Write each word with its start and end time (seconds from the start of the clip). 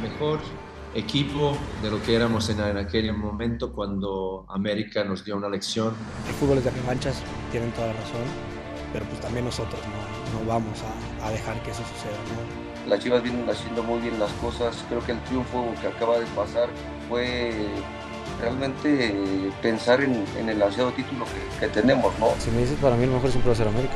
mejor 0.00 0.40
equipo 0.94 1.56
de 1.82 1.90
lo 1.90 2.02
que 2.02 2.14
éramos 2.14 2.48
en, 2.50 2.60
en, 2.60 2.76
aquel 2.76 3.12
momento 3.12 3.72
cuando 3.72 4.44
América 4.48 5.04
nos 5.04 5.24
dio 5.24 5.36
una 5.36 5.48
lección. 5.48 5.94
El 6.26 6.34
fútbol 6.34 6.58
es 6.58 6.64
de 6.64 6.70
revanchas, 6.70 7.22
tienen 7.52 7.70
toda 7.72 7.88
la 7.88 7.92
razón, 7.92 8.24
pero 8.92 9.04
pues 9.06 9.20
también 9.20 9.44
nosotros 9.44 9.80
no, 9.86 10.40
no 10.40 10.46
vamos 10.46 10.78
a, 10.82 11.26
a, 11.26 11.30
dejar 11.30 11.62
que 11.62 11.70
eso 11.70 11.82
suceda. 11.94 12.18
¿no? 12.34 12.90
Las 12.90 13.00
Chivas 13.00 13.22
vienen 13.22 13.48
haciendo 13.48 13.82
muy 13.82 14.00
bien 14.00 14.18
las 14.18 14.32
cosas, 14.34 14.84
creo 14.88 15.04
que 15.04 15.12
el 15.12 15.20
triunfo 15.24 15.72
que 15.80 15.86
acaba 15.86 16.18
de 16.18 16.26
pasar 16.26 16.68
fue 17.08 17.68
realmente 18.40 19.14
pensar 19.62 20.02
en, 20.02 20.24
en 20.38 20.48
el 20.48 20.62
ansiado 20.62 20.90
título 20.92 21.24
que, 21.26 21.66
que, 21.66 21.72
tenemos. 21.72 22.12
¿no? 22.18 22.28
Si 22.38 22.50
me 22.50 22.62
dices, 22.62 22.78
para 22.80 22.96
mí 22.96 23.04
el 23.04 23.10
mejor 23.10 23.30
siempre 23.30 23.50
va 23.50 23.54
a 23.54 23.56
ser 23.56 23.68
América. 23.68 23.94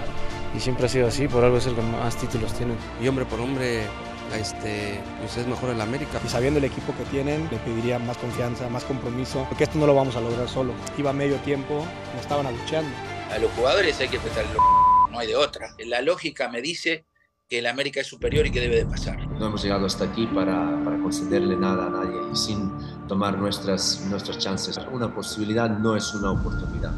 Y 0.54 0.60
siempre 0.60 0.86
ha 0.86 0.88
sido 0.88 1.08
así, 1.08 1.26
por 1.26 1.42
algo 1.42 1.56
es 1.56 1.66
el 1.66 1.74
que 1.74 1.82
más 1.82 2.16
títulos 2.16 2.52
tienen. 2.52 2.76
Y 3.02 3.08
hombre 3.08 3.24
por 3.24 3.40
hombre, 3.40 3.86
este, 4.32 5.00
pues 5.20 5.36
es 5.36 5.46
mejor 5.46 5.70
el 5.70 5.80
América. 5.80 6.20
Y 6.24 6.28
sabiendo 6.28 6.58
el 6.58 6.64
equipo 6.64 6.94
que 6.96 7.04
tienen, 7.04 7.48
le 7.50 7.58
pediría 7.58 7.98
más 7.98 8.16
confianza, 8.18 8.68
más 8.68 8.84
compromiso, 8.84 9.44
porque 9.48 9.64
esto 9.64 9.78
no 9.78 9.86
lo 9.86 9.94
vamos 9.94 10.16
a 10.16 10.20
lograr 10.20 10.48
solo. 10.48 10.72
Iba 10.96 11.12
medio 11.12 11.36
tiempo, 11.38 11.86
no 12.14 12.20
estaban 12.20 12.46
luchando. 12.56 12.90
A 13.30 13.38
los 13.38 13.50
jugadores 13.52 13.98
hay 14.00 14.08
que 14.08 14.18
prestarle 14.18 14.52
no 15.10 15.20
hay 15.20 15.28
de 15.28 15.36
otra. 15.36 15.68
La 15.86 16.02
lógica 16.02 16.48
me 16.48 16.60
dice 16.60 17.06
que 17.48 17.60
el 17.60 17.66
América 17.66 18.00
es 18.00 18.06
superior 18.06 18.46
y 18.46 18.50
que 18.50 18.60
debe 18.60 18.76
de 18.76 18.86
pasar. 18.86 19.16
No 19.38 19.46
hemos 19.46 19.62
llegado 19.62 19.86
hasta 19.86 20.04
aquí 20.04 20.26
para, 20.26 20.82
para 20.82 20.98
concederle 20.98 21.56
nada 21.56 21.86
a 21.86 21.90
nadie 21.90 22.18
y 22.32 22.36
sin 22.36 22.72
tomar 23.06 23.38
nuestras, 23.38 24.04
nuestras 24.10 24.38
chances. 24.38 24.78
Una 24.92 25.14
posibilidad 25.14 25.70
no 25.70 25.94
es 25.94 26.12
una 26.14 26.32
oportunidad. 26.32 26.92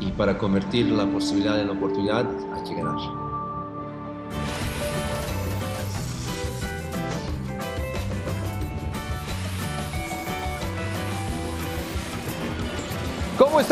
Y 0.00 0.10
para 0.12 0.36
convertir 0.36 0.86
la 0.90 1.06
posibilidad 1.06 1.58
en 1.58 1.70
oportunidad 1.70 2.28
hay 2.54 2.64
que 2.64 2.74
ganar. 2.74 3.23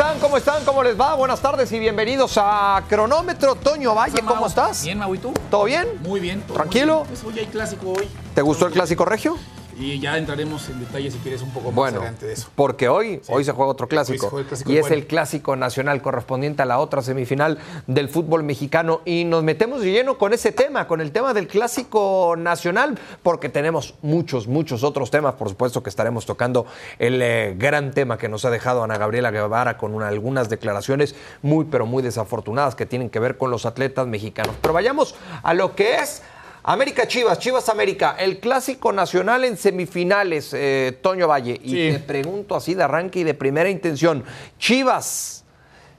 Están? 0.03 0.19
¿Cómo 0.19 0.37
están? 0.37 0.65
¿Cómo 0.65 0.83
les 0.83 0.99
va? 0.99 1.15
Buenas 1.15 1.39
tardes 1.39 1.71
y 1.71 1.79
bienvenidos 1.79 2.33
a 2.37 2.83
Cronómetro. 2.89 3.55
Toño 3.55 3.95
Valle, 3.95 4.21
¿cómo 4.21 4.47
estás? 4.47 4.83
Bien, 4.83 4.97
Mau, 4.97 5.15
¿y 5.15 5.17
tú? 5.17 5.31
¿Todo 5.49 5.63
bien? 5.63 5.87
Muy 6.01 6.19
bien. 6.19 6.41
todo 6.41 6.55
¿Tranquilo? 6.55 6.99
muy 6.99 7.07
bien. 7.07 7.21
Pues 7.21 7.23
hoy 7.23 7.39
hay 7.39 7.45
clásico 7.47 7.91
hoy. 7.91 8.09
¿Te 8.35 8.41
gustó 8.41 8.67
el 8.67 8.73
clásico 8.73 9.05
regio? 9.05 9.37
Y 9.79 9.99
ya 9.99 10.17
entraremos 10.17 10.69
en 10.69 10.79
detalle 10.79 11.09
si 11.11 11.17
quieres 11.19 11.41
un 11.41 11.49
poco 11.51 11.67
más 11.67 11.75
Bueno, 11.75 11.97
adelante 11.99 12.27
de 12.27 12.33
eso. 12.33 12.49
porque 12.55 12.87
hoy, 12.89 13.19
Sí. 13.23 13.31
hoy 13.33 13.43
se 13.43 13.51
juega 13.51 13.71
otro 13.71 13.87
clásico. 13.87 14.29
juega 14.29 14.49
y 14.65 14.75
es 14.77 14.81
bueno. 14.81 14.95
el 14.95 15.07
clásico 15.07 15.55
nacional 15.55 16.01
correspondiente 16.01 16.61
a 16.61 16.65
la 16.65 16.79
otra 16.79 17.01
semifinal 17.01 17.57
del 17.87 18.09
fútbol 18.09 18.43
mexicano. 18.43 19.01
Y 19.05 19.25
nos 19.25 19.43
metemos 19.43 19.81
de 19.81 19.91
lleno 19.91 20.17
con 20.17 20.33
ese 20.33 20.51
tema, 20.51 20.87
con 20.87 21.01
el 21.01 21.11
tema 21.11 21.33
del 21.33 21.47
clásico 21.47 22.35
nacional, 22.37 22.97
porque 23.23 23.49
tenemos 23.49 23.95
muchos, 24.01 24.47
muchos 24.47 24.83
otros 24.83 25.09
temas. 25.11 25.33
Por 25.35 25.49
supuesto 25.49 25.81
que 25.83 25.89
estaremos 25.89 26.25
tocando 26.25 26.65
el 26.99 27.21
eh, 27.21 27.55
gran 27.57 27.91
tema 27.91 28.17
que 28.17 28.29
nos 28.29 28.45
ha 28.45 28.49
dejado 28.51 28.83
Ana 28.83 28.97
Gabriela 28.97 29.31
Guevara 29.31 29.77
con 29.77 29.93
una- 29.93 30.07
algunas 30.07 30.49
declaraciones 30.49 31.15
muy, 31.41 31.65
pero 31.65 31.85
muy 31.85 32.03
desafortunadas 32.03 32.75
que 32.75 32.85
tienen 32.85 33.09
que 33.09 33.19
ver 33.19 33.37
con 33.37 33.49
los 33.51 33.65
atletas 33.65 34.07
mexicanos. 34.07 34.55
Pero 34.61 34.73
vayamos 34.73 35.15
a 35.41 35.53
lo 35.53 35.75
que 35.75 35.95
es 35.97 36.21
América 36.65 37.05
Chivas, 37.07 37.39
Chivas 37.39 37.67
América, 37.67 38.15
el 38.17 38.39
clásico 38.39 38.93
nacional 38.93 39.43
en 39.43 39.57
semifinales, 39.57 40.51
eh, 40.53 40.97
Toño 41.01 41.27
Valle. 41.27 41.59
Y 41.61 41.91
te 41.91 41.99
pregunto 41.99 42.55
así 42.55 42.73
de 42.73 42.83
arranque 42.83 43.19
y 43.19 43.23
de 43.23 43.33
primera 43.33 43.69
intención, 43.69 44.23
Chivas, 44.57 45.43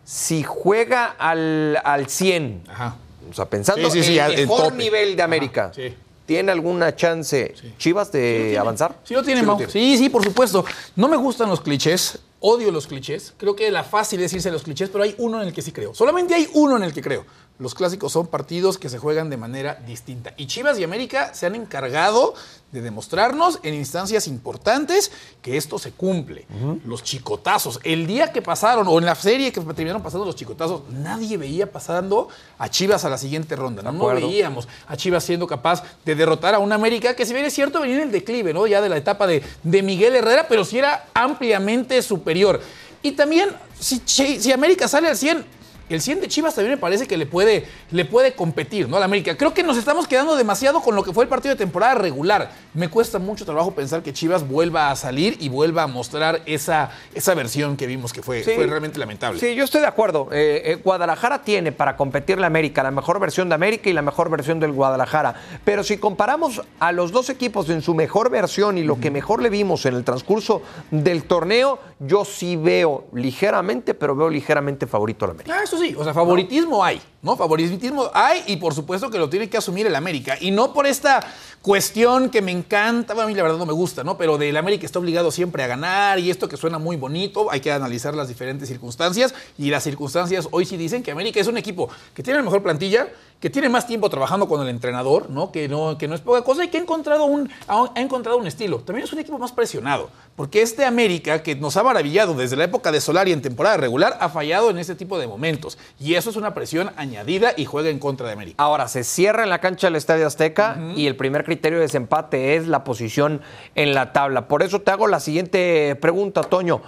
si 0.04 0.42
juega 0.42 1.16
al, 1.18 1.78
al 1.84 2.08
100, 2.08 2.62
Ajá. 2.68 2.96
o 3.30 3.34
sea, 3.34 3.44
pensando 3.44 3.90
Sí, 3.90 4.02
sí, 4.02 4.18
en 4.18 4.24
el 4.30 4.46
mejor 4.46 4.72
nivel 4.74 5.16
de 5.16 5.22
América, 5.22 5.70
Ajá. 5.70 5.94
¿tiene 6.24 6.50
alguna 6.50 6.96
chance 6.96 7.54
Chivas 7.76 8.10
de 8.10 8.56
avanzar? 8.58 8.94
Sí 9.04 9.12
lo 9.12 9.22
tiene, 9.22 9.42
Mau. 9.42 9.58
Sí, 9.68 9.98
sí, 9.98 10.08
por 10.08 10.24
supuesto. 10.24 10.64
No 10.96 11.08
me 11.08 11.16
gustan 11.18 11.50
los 11.50 11.60
clichés. 11.60 12.18
Odio 12.40 12.70
los 12.70 12.86
clichés. 12.86 13.32
Creo 13.38 13.56
que 13.56 13.70
la 13.70 13.84
fácil 13.84 14.22
es 14.22 14.30
irse 14.34 14.50
a 14.50 14.52
los 14.52 14.62
clichés, 14.62 14.90
pero 14.90 15.04
hay 15.04 15.14
uno 15.16 15.40
en 15.40 15.48
el 15.48 15.54
que 15.54 15.62
sí 15.62 15.72
creo. 15.72 15.94
Solamente 15.94 16.34
hay 16.34 16.46
uno 16.52 16.76
en 16.76 16.82
el 16.84 16.92
que 16.92 17.00
creo. 17.00 17.24
Los 17.56 17.74
clásicos 17.76 18.10
son 18.10 18.26
partidos 18.26 18.78
que 18.78 18.88
se 18.88 18.98
juegan 18.98 19.30
de 19.30 19.36
manera 19.36 19.78
distinta. 19.86 20.34
Y 20.36 20.48
Chivas 20.48 20.76
y 20.80 20.82
América 20.82 21.32
se 21.34 21.46
han 21.46 21.54
encargado 21.54 22.34
de 22.72 22.80
demostrarnos 22.80 23.60
en 23.62 23.74
instancias 23.74 24.26
importantes 24.26 25.12
que 25.40 25.56
esto 25.56 25.78
se 25.78 25.92
cumple. 25.92 26.46
Los 26.84 27.04
chicotazos. 27.04 27.78
El 27.84 28.08
día 28.08 28.32
que 28.32 28.42
pasaron, 28.42 28.88
o 28.88 28.98
en 28.98 29.04
la 29.04 29.14
serie 29.14 29.52
que 29.52 29.60
terminaron 29.60 30.02
pasando 30.02 30.26
los 30.26 30.34
chicotazos, 30.34 30.82
nadie 30.90 31.36
veía 31.36 31.70
pasando 31.70 32.28
a 32.58 32.68
Chivas 32.68 33.04
a 33.04 33.08
la 33.08 33.18
siguiente 33.18 33.54
ronda. 33.54 33.82
No, 33.82 34.06
veíamos 34.08 34.66
a 34.88 34.96
Chivas 34.96 35.22
siendo 35.22 35.46
capaz 35.46 35.84
de 36.04 36.16
derrotar 36.16 36.56
a 36.56 36.58
un 36.58 36.72
América 36.72 37.14
que 37.14 37.24
si 37.24 37.32
bien 37.32 37.44
es 37.44 37.54
cierto 37.54 37.80
venía 37.80 37.98
en 37.98 38.02
el 38.02 38.10
declive, 38.10 38.52
¿no? 38.52 38.66
Ya 38.66 38.80
de 38.80 38.88
la 38.88 38.96
etapa 38.96 39.28
de, 39.28 39.44
de 39.62 39.82
Miguel 39.84 40.16
Herrera, 40.16 40.46
pero 40.48 40.64
sí 40.64 40.78
era 40.78 41.06
ampliamente 41.14 42.02
superior. 42.02 42.60
Y 43.00 43.12
también, 43.12 43.50
si, 43.78 44.02
si 44.04 44.50
América 44.50 44.88
sale 44.88 45.06
al 45.06 45.16
100, 45.16 45.44
el 45.88 46.00
100 46.00 46.20
de 46.22 46.28
Chivas 46.28 46.54
también 46.54 46.72
me 46.74 46.78
parece 46.80 47.06
que 47.06 47.16
le 47.16 47.26
puede, 47.26 47.66
le 47.90 48.04
puede 48.04 48.34
competir, 48.34 48.88
¿no? 48.88 48.96
Al 48.96 49.02
América. 49.02 49.36
Creo 49.36 49.52
que 49.54 49.62
nos 49.62 49.76
estamos 49.76 50.06
quedando 50.08 50.36
demasiado 50.36 50.80
con 50.80 50.94
lo 50.94 51.02
que 51.02 51.12
fue 51.12 51.24
el 51.24 51.28
partido 51.28 51.54
de 51.54 51.58
temporada 51.58 51.94
regular. 51.94 52.50
Me 52.74 52.88
cuesta 52.88 53.18
mucho 53.18 53.44
trabajo 53.44 53.72
pensar 53.74 54.02
que 54.02 54.12
Chivas 54.12 54.46
vuelva 54.48 54.90
a 54.90 54.96
salir 54.96 55.36
y 55.40 55.48
vuelva 55.48 55.82
a 55.84 55.86
mostrar 55.86 56.42
esa, 56.46 56.90
esa 57.14 57.34
versión 57.34 57.76
que 57.76 57.86
vimos 57.86 58.12
que 58.12 58.22
fue, 58.22 58.42
Sí. 58.42 58.52
fue 58.54 58.66
realmente 58.66 58.98
lamentable. 58.98 59.38
Sí, 59.40 59.54
yo 59.54 59.64
estoy 59.64 59.80
de 59.82 59.86
acuerdo. 59.86 60.28
Eh, 60.32 60.62
eh, 60.64 60.74
Guadalajara 60.82 61.42
tiene 61.42 61.72
para 61.72 61.96
competir 61.96 62.38
la 62.38 62.46
América 62.46 62.82
la 62.82 62.90
mejor 62.90 63.20
versión 63.20 63.48
de 63.48 63.54
América 63.54 63.88
y 63.90 63.92
la 63.92 64.02
mejor 64.02 64.30
versión 64.30 64.60
del 64.60 64.72
Guadalajara. 64.72 65.34
Pero 65.64 65.84
si 65.84 65.98
comparamos 65.98 66.62
a 66.80 66.92
los 66.92 67.12
dos 67.12 67.30
equipos 67.30 67.68
en 67.70 67.82
su 67.82 67.94
mejor 67.94 68.30
versión 68.30 68.78
y 68.78 68.82
lo 68.84 68.98
que 69.00 69.10
mejor 69.10 69.42
le 69.42 69.50
vimos 69.50 69.84
en 69.86 69.94
el 69.94 70.04
transcurso 70.04 70.62
del 70.90 71.24
torneo, 71.24 71.78
yo 72.00 72.24
sí 72.24 72.56
veo 72.56 73.04
ligeramente, 73.12 73.94
pero 73.94 74.14
veo 74.16 74.28
ligeramente 74.28 74.86
favorito 74.86 75.24
a 75.24 75.28
la 75.28 75.34
América. 75.34 75.56
Ah, 75.58 75.62
eso 75.64 75.78
sí, 75.78 75.83
o 75.92 76.04
sea, 76.04 76.14
favoritismo 76.14 76.82
hay, 76.82 77.00
¿no? 77.24 77.36
Favoritismo 77.36 78.10
hay 78.12 78.42
y 78.46 78.56
por 78.56 78.74
supuesto 78.74 79.10
que 79.10 79.18
lo 79.18 79.28
tiene 79.28 79.48
que 79.48 79.56
asumir 79.56 79.86
el 79.86 79.96
América. 79.96 80.36
Y 80.40 80.50
no 80.50 80.72
por 80.72 80.86
esta 80.86 81.26
cuestión 81.62 82.28
que 82.28 82.42
me 82.42 82.52
encanta, 82.52 83.14
bueno, 83.14 83.26
a 83.26 83.30
mí 83.30 83.34
la 83.34 83.42
verdad 83.42 83.56
no 83.56 83.64
me 83.64 83.72
gusta, 83.72 84.04
¿no? 84.04 84.18
Pero 84.18 84.36
del 84.36 84.54
América 84.58 84.84
está 84.84 84.98
obligado 84.98 85.30
siempre 85.30 85.62
a 85.62 85.66
ganar 85.66 86.18
y 86.18 86.30
esto 86.30 86.46
que 86.46 86.58
suena 86.58 86.78
muy 86.78 86.96
bonito, 86.96 87.50
hay 87.50 87.60
que 87.60 87.72
analizar 87.72 88.14
las 88.14 88.28
diferentes 88.28 88.68
circunstancias 88.68 89.34
y 89.56 89.70
las 89.70 89.82
circunstancias 89.82 90.46
hoy 90.50 90.66
sí 90.66 90.76
dicen 90.76 91.02
que 91.02 91.10
América 91.10 91.40
es 91.40 91.46
un 91.46 91.56
equipo 91.56 91.88
que 92.12 92.22
tiene 92.22 92.40
la 92.40 92.44
mejor 92.44 92.62
plantilla, 92.62 93.08
que 93.40 93.48
tiene 93.48 93.70
más 93.70 93.86
tiempo 93.86 94.10
trabajando 94.10 94.46
con 94.46 94.60
el 94.60 94.68
entrenador, 94.68 95.30
¿no? 95.30 95.50
Que 95.50 95.66
no, 95.66 95.96
que 95.96 96.06
no 96.06 96.14
es 96.14 96.20
poca 96.20 96.42
cosa 96.42 96.64
y 96.64 96.68
que 96.68 96.76
ha 96.76 96.80
encontrado 96.82 97.24
un, 97.24 97.50
ha 97.66 97.90
encontrado 97.96 98.36
un 98.36 98.46
estilo. 98.46 98.80
También 98.80 99.04
es 99.04 99.12
un 99.14 99.18
equipo 99.18 99.38
más 99.38 99.52
presionado, 99.52 100.10
porque 100.36 100.60
este 100.60 100.84
América 100.84 101.42
que 101.42 101.54
nos 101.54 101.78
ha 101.78 101.82
maravillado 101.82 102.34
desde 102.34 102.56
la 102.56 102.64
época 102.64 102.92
de 102.92 103.00
Solari 103.00 103.32
en 103.32 103.40
temporada 103.40 103.78
regular 103.78 104.18
ha 104.20 104.28
fallado 104.28 104.68
en 104.68 104.78
este 104.78 104.94
tipo 104.94 105.18
de 105.18 105.26
momentos 105.26 105.78
y 105.98 106.14
eso 106.14 106.28
es 106.28 106.36
una 106.36 106.52
presión 106.52 106.90
añadida 106.96 107.13
y 107.56 107.64
juega 107.64 107.88
en 107.90 107.98
contra 107.98 108.26
de 108.26 108.32
América. 108.32 108.62
Ahora, 108.62 108.88
se 108.88 109.04
cierra 109.04 109.42
en 109.44 109.50
la 109.50 109.60
cancha 109.60 109.86
del 109.86 109.96
Estadio 109.96 110.26
Azteca 110.26 110.78
y 110.96 111.06
el 111.06 111.16
primer 111.16 111.44
criterio 111.44 111.78
de 111.78 111.82
desempate 111.84 112.56
es 112.56 112.66
la 112.68 112.84
posición 112.84 113.40
en 113.74 113.94
la 113.94 114.12
tabla. 114.12 114.48
Por 114.48 114.62
eso 114.62 114.80
te 114.80 114.90
hago 114.90 115.06
la 115.06 115.20
siguiente 115.20 115.96
pregunta, 115.96 116.42
Toño. 116.42 116.82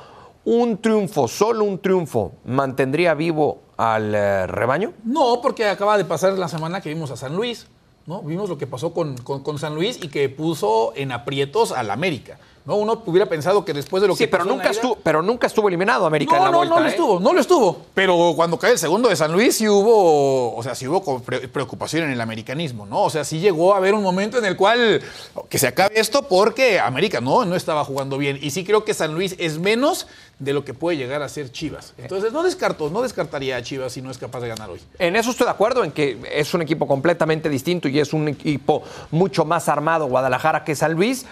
¿Un 0.44 0.78
triunfo, 0.81 1.26
solo 1.26 1.64
un 1.64 1.81
triunfo, 1.81 2.32
mantendría 2.44 3.14
vivo 3.14 3.62
al 3.76 4.14
eh, 4.14 4.47
rebaño? 4.47 4.92
No, 5.04 5.41
porque 5.42 5.66
acaba 5.69 5.98
de 5.98 6.04
pasar 6.04 6.34
la 6.34 6.47
semana 6.48 6.81
que 6.81 6.88
vimos 6.88 7.10
a 7.10 7.16
San 7.16 7.34
Luis, 7.34 7.66
¿no? 8.06 8.22
Vimos 8.22 8.48
lo 8.48 8.56
que 8.56 8.69
pasó 8.69 8.94
con, 8.94 9.16
con- 9.19 9.43
con 9.43 9.58
San 9.58 9.75
Luis 9.75 9.98
y 10.00 10.08
que 10.08 10.28
puso 10.28 10.93
en 10.94 11.10
aprietos 11.10 11.72
al 11.72 11.91
América. 11.91 12.38
¿No? 12.66 12.77
Uno 12.77 13.00
hubiera 13.06 13.27
pensado 13.27 13.65
que 13.65 13.72
después 13.72 14.03
de 14.03 14.09
lo 14.09 14.15
Sí, 14.16 14.25
que 14.25 14.28
pero 14.28 14.44
pasó 14.44 14.54
nunca, 14.56 14.71
estuvo, 14.71 14.99
pero 15.03 15.22
nunca 15.22 15.47
estuvo 15.47 15.69
eliminado 15.69 16.04
América 16.04 16.32
No, 16.32 16.38
en 16.38 16.44
la 16.44 16.50
no, 16.50 16.56
vuelta. 16.59 16.75
no 16.75 16.81
lo 16.81 16.87
¿eh? 16.87 16.91
estuvo, 16.91 17.21
no 17.21 17.32
lo 17.32 17.41
estuvo. 17.41 17.82
Pero 17.94 18.32
cuando 18.37 18.59
cae 18.59 18.72
el 18.72 18.78
segundo 18.78 19.09
de 19.09 19.16
San 19.16 19.32
Luis, 19.32 19.56
sí 19.56 19.69
hubo, 19.69 20.54
o 20.56 20.62
sea, 20.62 20.75
sí 20.75 20.87
hubo 20.87 21.21
preocupación 21.21 22.05
en 22.05 22.10
el 22.10 22.21
americanismo, 22.21 22.84
¿no? 22.87 23.03
O 23.05 23.10
sea, 23.10 23.25
sí 23.25 23.38
llegó 23.38 23.75
a 23.75 23.76
haber 23.78 23.94
un 23.94 24.03
momento 24.03 24.38
en 24.38 24.44
el 24.44 24.56
cual 24.56 25.03
que 25.49 25.59
se 25.59 25.69
acabe 25.69 25.99
esto 25.99 26.22
porque 26.22 26.81
América 26.81 27.21
no, 27.21 27.44
no 27.44 27.55
estaba 27.56 27.85
jugando 27.85 28.19
bien. 28.19 28.38
Y 28.43 28.50
sí 28.50 28.64
creo 28.64 28.85
que 28.85 28.94
San 28.94 29.14
Luis 29.14 29.37
es 29.38 29.58
menos 29.58 30.06
de 30.38 30.52
lo 30.52 30.64
que 30.64 30.75
puede 30.75 30.96
llegar 30.99 31.23
a 31.23 31.29
ser 31.29 31.50
Chivas. 31.52 31.94
Entonces, 31.96 32.32
no 32.32 32.43
descarto, 32.43 32.90
no 32.90 33.00
descartaría 33.02 33.56
a 33.56 33.62
Chivas 33.62 33.93
si 33.93 34.02
no 34.02 34.11
es 34.11 34.19
capaz 34.19 34.40
de 34.40 34.49
ganar 34.49 34.69
hoy. 34.69 34.81
En 34.99 35.17
eso 35.17 35.31
estoy 35.31 35.46
de 35.46 35.52
acuerdo, 35.52 35.85
en 35.85 35.93
que 35.93 36.19
es 36.32 36.52
un 36.52 36.62
equipo 36.62 36.87
completamente 36.87 37.49
distinto 37.49 37.88
y 37.88 37.99
es 38.00 38.12
un 38.12 38.29
equipo 38.29 38.82
mucho 39.12 39.44
más 39.44 39.69
armado 39.69 40.06
Guadalajara 40.06 40.64
que 40.64 40.75
San 40.75 40.93
Luis. 40.94 41.25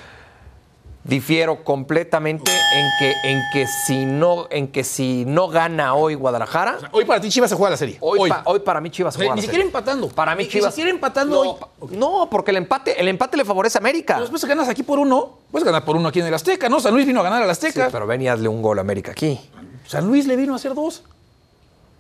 Difiero 1.05 1.63
completamente 1.65 2.51
en 2.51 2.87
que, 2.99 3.13
en 3.25 3.43
que 3.53 3.67
si 3.67 4.07
no, 4.07 4.47
en 4.51 4.69
que 4.69 4.85
si 4.85 5.25
no 5.27 5.49
gana 5.49 5.95
hoy 5.95 6.15
Guadalajara, 6.15 6.79
Hoy 6.93 7.05
para 7.05 7.21
ti 7.21 7.29
Chivas 7.29 7.51
se 7.51 7.57
juega 7.57 7.73
la 7.73 7.77
serie. 7.77 7.99
hoy, 8.01 8.31
pa- 8.31 8.41
hoy 8.47 8.61
para 8.61 8.81
mí 8.81 8.89
Chivas 8.91 9.15
O 9.15 9.19
sea, 9.19 9.27
juega 9.27 9.35
ni 9.35 9.43
siquiera 9.43 9.59
serie. 9.65 9.67
empatando. 9.67 10.09
Para 10.09 10.35
mí 10.35 10.45
Ni- 10.45 10.49
Chivas. 10.49 10.69
Ni 10.69 10.73
siquiera 10.73 10.91
empatando 10.91 11.45
no, 11.45 11.51
hoy. 11.51 11.57
pa- 11.61 11.69
no, 11.91 12.29
porque 12.31 12.53
el 12.53 12.57
empate, 12.57 12.99
el 12.99 13.09
empate 13.09 13.37
le 13.37 13.45
favorece 13.45 13.77
a 13.77 13.81
América. 13.81 14.15
Pero 14.15 14.23
después 14.23 14.43
ganas 14.47 14.67
aquí 14.71 14.83
por 14.83 14.99
uno, 14.99 15.41
puedes 15.51 15.67
ganar 15.67 15.85
por 15.85 15.95
uno 15.95 16.09
aquí 16.09 16.21
en 16.21 16.27
el 16.27 16.33
Azteca, 16.35 16.71
¿no? 16.71 16.81
San 16.81 16.95
Luis 16.95 17.07
vino 17.07 17.21
a 17.21 17.23
ganar 17.23 17.43
al 17.43 17.55
Sí, 17.55 17.67
Azteca. 17.67 17.91
pero 17.93 18.07
ven 18.07 18.23
y 18.23 18.29
hazle 18.29 18.49
un 18.49 18.63
gol 18.63 18.79
a 18.79 18.81
América 18.81 19.11
aquí. 19.13 19.39
San 19.87 20.07
Luis 20.07 20.27
le 20.27 20.37
vino 20.37 20.55
a 20.55 20.57
hacer 20.57 20.73
dos. 20.73 21.03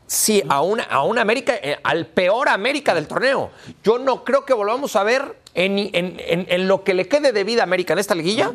Sí, 0.06 0.42
a 0.48 0.62
una, 0.62 0.84
a 0.84 1.02
una 1.02 1.20
América, 1.20 1.54
eh, 1.62 1.78
al 1.82 2.06
peor 2.06 2.48
América 2.48 2.94
del 2.94 3.06
torneo. 3.06 3.50
Yo 3.82 3.98
no 3.98 4.24
creo 4.24 4.46
que 4.46 4.54
volvamos 4.54 4.96
a 4.96 5.02
ver 5.02 5.36
en, 5.54 5.78
en- 5.78 5.92
en- 6.26 6.46
en 6.48 6.68
lo 6.68 6.84
que 6.84 6.94
le 6.94 7.06
quede 7.06 7.32
de 7.32 7.44
vida 7.44 7.60
a 7.60 7.64
América 7.64 7.92
en 7.92 7.98
esta 7.98 8.14
liguilla, 8.14 8.52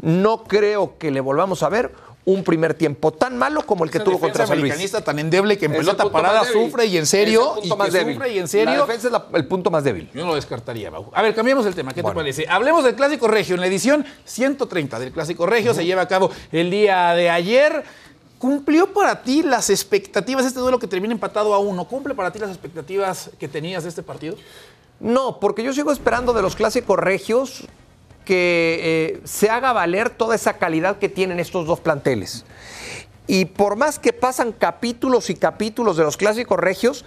no 0.00 0.44
creo 0.44 0.96
que 0.98 1.10
le 1.10 1.20
volvamos 1.20 1.62
a 1.62 1.68
ver 1.68 1.92
un 2.26 2.42
primer 2.42 2.72
tiempo 2.72 3.12
tan 3.12 3.36
malo 3.36 3.66
como 3.66 3.84
el 3.84 3.90
que 3.90 4.00
tuvo 4.00 4.18
contra 4.18 4.46
San 4.46 4.58
Luis. 4.58 4.72
americanista 4.72 5.02
tan 5.04 5.18
endeble 5.18 5.58
que 5.58 5.66
en 5.66 5.72
Es 5.72 5.78
pelota 5.78 6.08
parada 6.10 6.42
sufre 6.44 6.86
y 6.86 6.96
en 6.96 7.04
serio 7.04 7.56
el 7.62 7.66
y 7.66 7.76
más 7.76 7.92
débil. 7.92 8.14
sufre 8.14 8.32
y 8.32 8.36
en 8.38 8.42
La 8.44 8.48
serio 8.48 8.86
defensa 8.86 9.08
es 9.08 9.12
la- 9.12 9.26
el 9.34 9.46
punto 9.46 9.70
más 9.70 9.84
débil. 9.84 10.08
Yo 10.14 10.22
no 10.22 10.28
lo 10.28 10.34
descartaría, 10.36 10.90
Mau. 10.90 11.10
A 11.12 11.20
ver, 11.20 11.34
cambiemos 11.34 11.66
el 11.66 11.74
tema. 11.74 11.92
¿Qué 11.92 12.00
Bueno. 12.00 12.14
te 12.14 12.22
parece? 12.22 12.46
Hablemos 12.48 12.82
del 12.82 12.94
Clásico 12.94 13.28
Regio. 13.28 13.56
En 13.56 13.60
la 13.60 13.66
edición 13.66 14.06
130 14.24 14.98
del 14.98 15.12
Clásico 15.12 15.44
Regio 15.44 15.74
se 15.74 15.84
lleva 15.84 16.00
a 16.00 16.08
cabo 16.08 16.30
el 16.50 16.70
día 16.70 17.12
de 17.12 17.28
ayer. 17.28 17.84
¿Cumplió 18.38 18.92
para 18.94 19.22
ti 19.22 19.42
las 19.42 19.68
expectativas, 19.68 20.46
este 20.46 20.60
duelo 20.60 20.78
que 20.78 20.86
termina 20.86 21.12
empatado 21.12 21.52
a 21.54 21.58
uno? 21.58 21.84
¿Cumple 21.86 22.14
para 22.14 22.30
ti 22.30 22.38
las 22.38 22.48
expectativas 22.50 23.30
que 23.38 23.48
tenías 23.48 23.82
de 23.82 23.90
este 23.90 24.02
partido? 24.02 24.36
No, 24.98 25.40
porque 25.40 25.62
yo 25.62 25.72
sigo 25.74 25.92
esperando 25.92 26.32
de 26.32 26.40
los 26.42 26.56
clásicos 26.56 26.98
regios 26.98 27.64
que 28.24 28.80
eh, 28.82 29.20
se 29.24 29.50
haga 29.50 29.72
valer 29.72 30.10
toda 30.10 30.34
esa 30.34 30.54
calidad 30.54 30.98
que 30.98 31.08
tienen 31.08 31.40
estos 31.40 31.66
dos 31.66 31.80
planteles. 31.80 32.44
Y 33.26 33.46
por 33.46 33.76
más 33.76 33.98
que 33.98 34.12
pasan 34.12 34.52
capítulos 34.52 35.30
y 35.30 35.34
capítulos 35.34 35.96
de 35.96 36.04
los 36.04 36.16
clásicos 36.16 36.58
regios, 36.58 37.04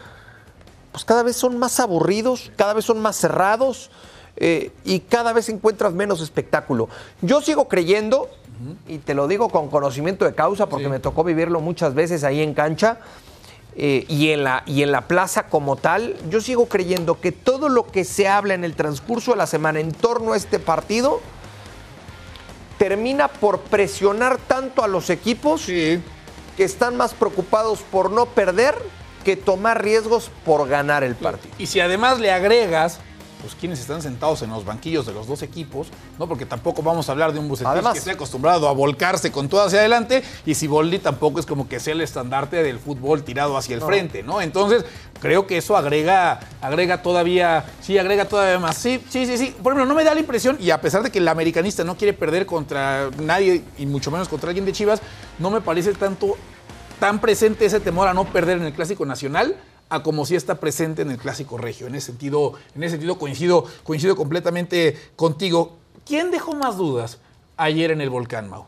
pues 0.92 1.06
cada 1.06 1.24
vez 1.24 1.36
son 1.36 1.60
más 1.60 1.80
aburridos, 1.80 2.52
cada 2.56 2.74
vez 2.74 2.86
son 2.86 3.00
más 3.00 3.16
cerrados 3.16 3.92
eh, 4.38 4.72
y 4.84 5.02
cada 5.02 5.34
vez 5.34 5.50
encuentras 5.50 5.94
menos 5.94 6.22
espectáculo. 6.22 6.90
Yo 7.22 7.42
sigo 7.42 7.68
creyendo, 7.68 8.30
y 8.88 8.98
te 8.98 9.14
lo 9.14 9.28
digo 9.28 9.50
con 9.50 9.70
conocimiento 9.70 10.26
de 10.26 10.34
causa 10.34 10.68
porque 10.68 10.90
me 10.90 11.00
tocó 11.00 11.24
vivirlo 11.24 11.62
muchas 11.62 11.94
veces 11.94 12.24
ahí 12.24 12.42
en 12.42 12.54
cancha, 12.54 12.98
eh, 13.80 14.06
y, 14.08 14.32
en 14.32 14.44
la, 14.44 14.64
y 14.66 14.82
en 14.82 14.92
la 14.92 15.08
plaza 15.08 15.50
como 15.50 15.76
tal, 15.76 16.16
yo 16.32 16.42
sigo 16.42 16.68
creyendo 16.68 17.22
que 17.22 17.32
todo 17.32 17.70
lo 17.70 17.86
que 17.86 18.06
se 18.06 18.28
habla 18.28 18.56
en 18.56 18.64
el 18.64 18.76
transcurso 18.76 19.32
de 19.32 19.38
la 19.38 19.46
semana 19.46 19.80
en 19.80 19.92
torno 19.92 20.34
a 20.34 20.38
este 20.38 20.58
partido 20.58 21.22
termina 22.80 23.28
por 23.28 23.60
presionar 23.60 24.40
tanto 24.40 24.84
a 24.84 24.88
los 24.88 25.12
equipos 25.12 25.68
que 25.68 26.02
están 26.58 26.98
más 26.98 27.14
preocupados 27.14 27.82
por 27.92 28.10
no 28.10 28.26
perder 28.26 28.74
que 29.24 29.36
tomar 29.36 29.84
riesgos 29.84 30.32
por 30.44 30.68
ganar 30.68 31.04
el 31.04 31.14
partido. 31.14 31.54
Y 31.60 31.68
si 31.68 31.80
además 31.80 32.20
le 32.20 32.32
agregas, 32.32 33.00
pues 33.42 33.56
quienes 33.56 33.80
están 33.80 34.02
sentados 34.02 34.42
en 34.42 34.50
los 34.50 34.66
banquillos 34.66 35.06
de 35.06 35.14
los 35.14 35.28
dos 35.28 35.42
equipos, 35.42 35.88
¿no? 36.18 36.28
Porque 36.28 36.46
tampoco 36.46 36.82
vamos 36.82 37.10
a 37.10 37.12
hablar 37.12 37.34
de 37.34 37.40
un 37.40 37.48
Bucetich 37.48 37.72
Además. 37.72 37.94
que 37.94 38.00
esté 38.00 38.12
acostumbrado 38.12 38.68
a 38.68 38.74
volcarse 38.74 39.32
con 39.32 39.48
todo 39.50 39.62
hacia 39.62 39.80
adelante 39.80 40.24
y 40.46 40.56
si 40.56 40.68
Boldi 40.68 41.00
tampoco 41.00 41.40
es 41.40 41.46
como 41.46 41.68
que 41.68 41.80
sea 41.80 41.94
el 41.94 42.02
estandarte 42.02 42.64
del 42.64 42.80
fútbol 42.80 43.24
tirado 43.24 43.58
hacia 43.58 43.76
el 43.76 43.82
frente, 43.82 44.24
¿no? 44.24 44.42
Entonces, 44.42 44.86
creo 45.22 45.48
que 45.48 45.58
eso 45.58 45.78
agrega, 45.78 46.40
agrega 46.62 47.02
todavía, 47.02 47.66
sí, 47.82 47.98
agrega 47.98 48.26
todavía 48.26 48.60
más. 48.60 48.78
Sí, 48.78 49.04
sí, 49.10 49.26
sí, 49.26 49.38
sí. 49.38 49.56
Por 49.62 49.74
ejemplo, 49.74 49.86
no 49.86 49.96
me 49.96 50.04
da 50.04 50.14
la 50.14 50.20
impresión, 50.20 50.58
y 50.60 50.72
a 50.72 50.82
pesar 50.82 51.04
de 51.04 51.12
que 51.12 51.20
el 51.20 51.28
americanista 51.28 51.84
no 51.84 51.96
quiere 51.98 52.14
perder 52.14 52.46
contra 52.46 53.10
nadie, 53.20 53.64
y 53.78 53.86
mucho 53.86 54.12
menos 54.12 54.28
contra 54.28 54.50
alguien 54.50 54.66
de 54.66 54.72
Chivas, 54.72 55.02
no 55.40 55.50
me 55.50 55.62
parece 55.62 55.94
tanto 55.94 56.38
tan 57.00 57.20
presente 57.20 57.66
ese 57.66 57.80
temor 57.80 58.08
a 58.08 58.14
no 58.14 58.26
perder 58.26 58.58
en 58.58 58.64
el 58.64 58.74
Clásico 58.74 59.06
Nacional 59.06 59.56
a 59.90 60.04
como 60.04 60.26
si 60.26 60.36
está 60.36 60.56
presente 60.56 61.02
en 61.02 61.12
el 61.12 61.18
Clásico 61.18 61.58
Regio. 61.58 61.88
En 61.88 61.96
ese 61.96 62.08
sentido, 62.08 62.54
en 62.76 62.84
ese 62.84 62.92
sentido 62.94 63.18
coincido, 63.18 63.66
coincido 63.84 64.16
completamente 64.16 64.98
contigo. 65.16 65.78
¿Quién 66.06 66.32
dejó 66.32 66.54
más 66.54 66.78
dudas 66.78 67.20
ayer 67.58 67.92
en 67.92 68.02
el 68.02 68.10
Volcán, 68.10 68.50
Mau? 68.50 68.66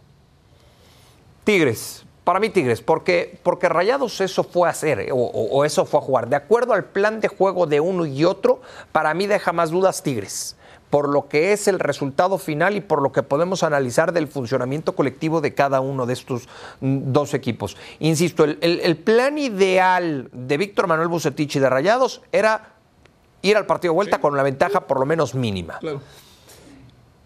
Tigres. 1.44 2.04
Para 2.24 2.40
mí 2.40 2.50
Tigres, 2.50 2.82
porque, 2.82 3.40
porque 3.42 3.68
Rayados 3.70 4.22
eso 4.22 4.44
fue 4.44 4.68
a 4.68 4.72
hacer 4.72 5.00
eh, 5.00 5.12
o, 5.12 5.16
o- 5.16 5.58
o 5.58 5.66
eso 5.66 5.84
fue 5.86 6.00
a 6.00 6.04
jugar. 6.04 6.28
De 6.30 6.36
acuerdo 6.36 6.74
al 6.74 6.86
plan 6.86 7.22
de 7.22 7.28
juego 7.28 7.66
de 7.66 7.80
uno 7.80 8.06
y 8.06 8.24
otro, 8.24 8.62
para 8.92 9.14
mí 9.16 9.26
deja 9.26 9.52
más 9.52 9.72
dudas 9.72 10.04
Tigres, 10.04 10.56
por 10.90 11.08
lo 11.10 11.28
que 11.28 11.54
es 11.54 11.68
el 11.68 11.80
resultado 11.80 12.38
final 12.38 12.76
y 12.76 12.82
por 12.82 13.02
lo 13.02 13.12
que 13.12 13.22
podemos 13.24 13.62
analizar 13.64 14.12
del 14.12 14.28
funcionamiento 14.28 14.96
colectivo 14.96 15.40
de 15.42 15.54
cada 15.54 15.82
uno 15.82 16.06
de 16.06 16.14
estos 16.14 16.48
mm, 16.82 17.12
dos 17.12 17.34
equipos. 17.34 17.78
Insisto, 18.00 18.44
el, 18.44 18.58
el- 18.62 18.80
el 18.82 18.98
plan 18.98 19.38
ideal 19.38 20.30
de 20.34 20.58
Víctor 20.58 20.88
Manuel 20.88 21.08
Bucetich 21.10 21.56
y 21.56 21.60
de 21.60 21.70
Rayados 21.70 22.22
era 22.32 22.74
ir 23.42 23.56
al 23.56 23.66
partido 23.66 23.94
de 23.94 23.96
vuelta 23.96 24.20
con 24.20 24.36
la 24.36 24.44
ventaja 24.44 24.82
por 24.88 25.00
lo 25.00 25.06
menos 25.06 25.36
mínima. 25.36 25.78
Claro. 25.80 26.02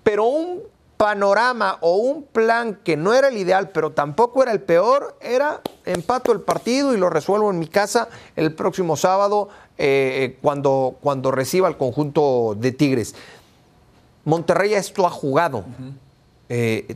Pero 0.04 0.26
un 0.26 0.62
panorama 0.98 1.78
o 1.82 1.96
un 1.98 2.24
plan 2.24 2.80
que 2.84 2.96
no 2.96 3.14
era 3.14 3.28
el 3.30 3.38
ideal, 3.38 3.70
pero 3.70 3.92
tampoco 3.92 4.44
era 4.44 4.52
el 4.52 4.62
peor, 4.62 5.18
era 5.22 5.62
empato 5.86 6.32
el 6.32 6.42
partido 6.42 6.94
y 6.94 6.98
lo 6.98 7.10
resuelvo 7.10 7.50
en 7.50 7.60
mi 7.60 7.68
casa 7.68 8.10
el 8.36 8.54
próximo 8.54 8.96
sábado 8.96 9.50
eh, 9.78 10.38
cuando, 10.42 10.96
cuando 11.02 11.32
reciba 11.32 11.68
el 11.68 11.78
conjunto 11.78 12.56
de 12.58 12.72
Tigres. 12.72 13.16
Monterrey 14.26 14.74
a 14.74 14.80
esto 14.80 15.06
ha 15.06 15.10
jugado. 15.10 15.64
Eh, 16.50 16.96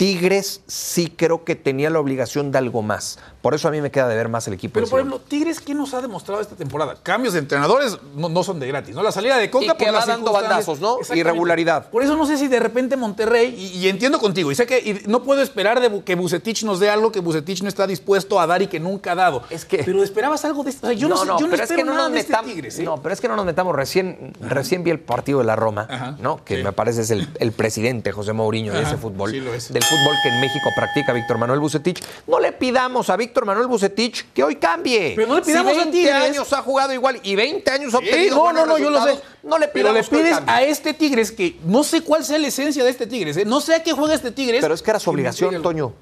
Tigres 0.00 0.62
sí 0.66 1.12
creo 1.14 1.44
que 1.44 1.54
tenía 1.56 1.90
la 1.90 2.00
obligación 2.00 2.50
de 2.52 2.56
algo 2.56 2.80
más. 2.80 3.18
Por 3.42 3.54
eso 3.54 3.68
a 3.68 3.70
mí 3.70 3.82
me 3.82 3.90
queda 3.90 4.08
de 4.08 4.16
ver 4.16 4.30
más 4.30 4.46
el 4.48 4.54
equipo. 4.54 4.72
Pero, 4.72 4.86
de 4.86 4.90
por 4.90 4.98
ejemplo, 5.00 5.20
Tigres, 5.20 5.60
¿qué 5.60 5.74
nos 5.74 5.92
ha 5.92 6.00
demostrado 6.00 6.40
esta 6.40 6.56
temporada? 6.56 6.96
Cambios 7.02 7.34
de 7.34 7.40
entrenadores 7.40 7.98
no, 8.16 8.30
no 8.30 8.42
son 8.42 8.58
de 8.60 8.66
gratis, 8.66 8.94
¿no? 8.94 9.02
La 9.02 9.12
salida 9.12 9.36
de 9.36 9.50
Coca 9.50 9.66
Y 9.66 9.68
que 9.76 9.84
por 9.84 9.92
las 9.92 10.08
va 10.08 10.12
dando 10.14 10.32
bandazos, 10.32 10.80
¿no? 10.80 10.96
Irregularidad. 11.14 11.90
Por 11.90 12.02
eso 12.02 12.16
no 12.16 12.24
sé 12.24 12.38
si 12.38 12.48
de 12.48 12.58
repente 12.60 12.96
Monterrey, 12.96 13.54
y, 13.54 13.76
y 13.78 13.88
entiendo 13.90 14.18
contigo, 14.18 14.50
y 14.50 14.54
sé 14.54 14.64
que 14.64 14.78
y 14.78 15.02
no 15.06 15.22
puedo 15.22 15.42
esperar 15.42 15.80
de 15.80 16.02
que 16.02 16.14
Bucetich 16.14 16.62
nos 16.64 16.80
dé 16.80 16.88
algo 16.88 17.12
que 17.12 17.20
Bucetich 17.20 17.60
no 17.62 17.68
está 17.68 17.86
dispuesto 17.86 18.40
a 18.40 18.46
dar 18.46 18.62
y 18.62 18.68
que 18.68 18.80
nunca 18.80 19.12
ha 19.12 19.16
dado. 19.16 19.42
Es 19.50 19.66
que- 19.66 19.84
Pero 19.84 20.02
esperabas 20.02 20.46
algo 20.46 20.64
de 20.64 20.70
esto. 20.70 20.86
O 20.86 20.90
sea, 20.90 20.98
yo 20.98 21.08
no, 21.10 21.18
sé- 21.18 21.26
yo 21.26 21.40
no 21.40 21.50
pero 21.50 21.62
espero 21.62 21.84
nada 21.84 22.04
nos 22.04 22.12
de 22.12 22.20
este 22.20 22.32
metam- 22.32 22.44
Tigres, 22.46 22.78
¿eh? 22.78 22.84
No, 22.84 23.02
pero 23.02 23.12
es 23.12 23.20
que 23.20 23.28
no 23.28 23.36
nos 23.36 23.44
metamos. 23.44 23.76
Recién, 23.76 24.32
recién 24.40 24.82
vi 24.82 24.90
el 24.92 25.00
partido 25.00 25.40
de 25.40 25.44
la 25.44 25.56
Roma, 25.56 25.86
Ajá, 25.90 26.16
¿no? 26.22 26.42
Que 26.42 26.56
sí. 26.56 26.62
me 26.64 26.72
parece 26.72 27.02
es 27.02 27.10
el, 27.10 27.28
el 27.38 27.52
presidente 27.52 28.12
José 28.12 28.32
Mourinho 28.32 28.72
de 28.72 28.78
Ajá, 28.80 28.88
ese 28.88 28.96
fútbol. 28.96 29.30
sí 29.30 29.40
lo 29.40 29.52
es. 29.52 29.72
Del 29.72 29.82
fútbol 29.90 30.16
que 30.22 30.28
en 30.28 30.40
México 30.40 30.70
practica 30.74 31.12
Víctor 31.12 31.36
Manuel 31.38 31.60
Bucetich. 31.60 32.02
No 32.26 32.38
le 32.40 32.52
pidamos 32.52 33.10
a 33.10 33.16
Víctor 33.16 33.44
Manuel 33.44 33.66
Bucetich 33.66 34.32
que 34.32 34.42
hoy 34.44 34.56
cambie. 34.56 35.12
Pero 35.16 35.28
no 35.28 35.34
le 35.36 35.42
pidamos 35.42 35.72
si 35.74 35.80
a 35.80 35.82
20 35.84 35.98
Tigres. 35.98 36.14
años 36.22 36.52
ha 36.52 36.62
jugado 36.62 36.92
igual 36.92 37.20
y 37.22 37.34
20 37.34 37.70
años 37.70 37.94
ha 37.94 37.98
Sí, 37.98 38.04
obtenido 38.04 38.36
no, 38.36 38.52
no, 38.52 38.66
no, 38.66 38.78
yo 38.78 38.90
lo 38.90 39.02
sé. 39.04 39.18
No 39.42 39.58
le 39.58 39.68
Pero 39.68 39.88
pidamos 39.90 40.10
le 40.12 40.16
que 40.18 40.22
pides 40.24 40.38
a 40.46 40.62
este 40.62 40.94
Tigres 40.94 41.32
que 41.32 41.58
no 41.64 41.82
sé 41.84 42.02
cuál 42.02 42.24
sea 42.24 42.38
la 42.38 42.46
esencia 42.46 42.84
de 42.84 42.90
este 42.90 43.06
Tigres, 43.06 43.36
¿eh? 43.36 43.44
No 43.44 43.60
sé 43.60 43.74
a 43.74 43.82
qué 43.82 43.92
juega 43.92 44.14
este 44.14 44.30
Tigres. 44.30 44.60
Pero 44.62 44.74
es 44.74 44.82
que 44.82 44.90
era 44.90 45.00
su 45.00 45.10
obligación, 45.10 45.50
Contra 45.50 45.70
Toño. 45.70 45.92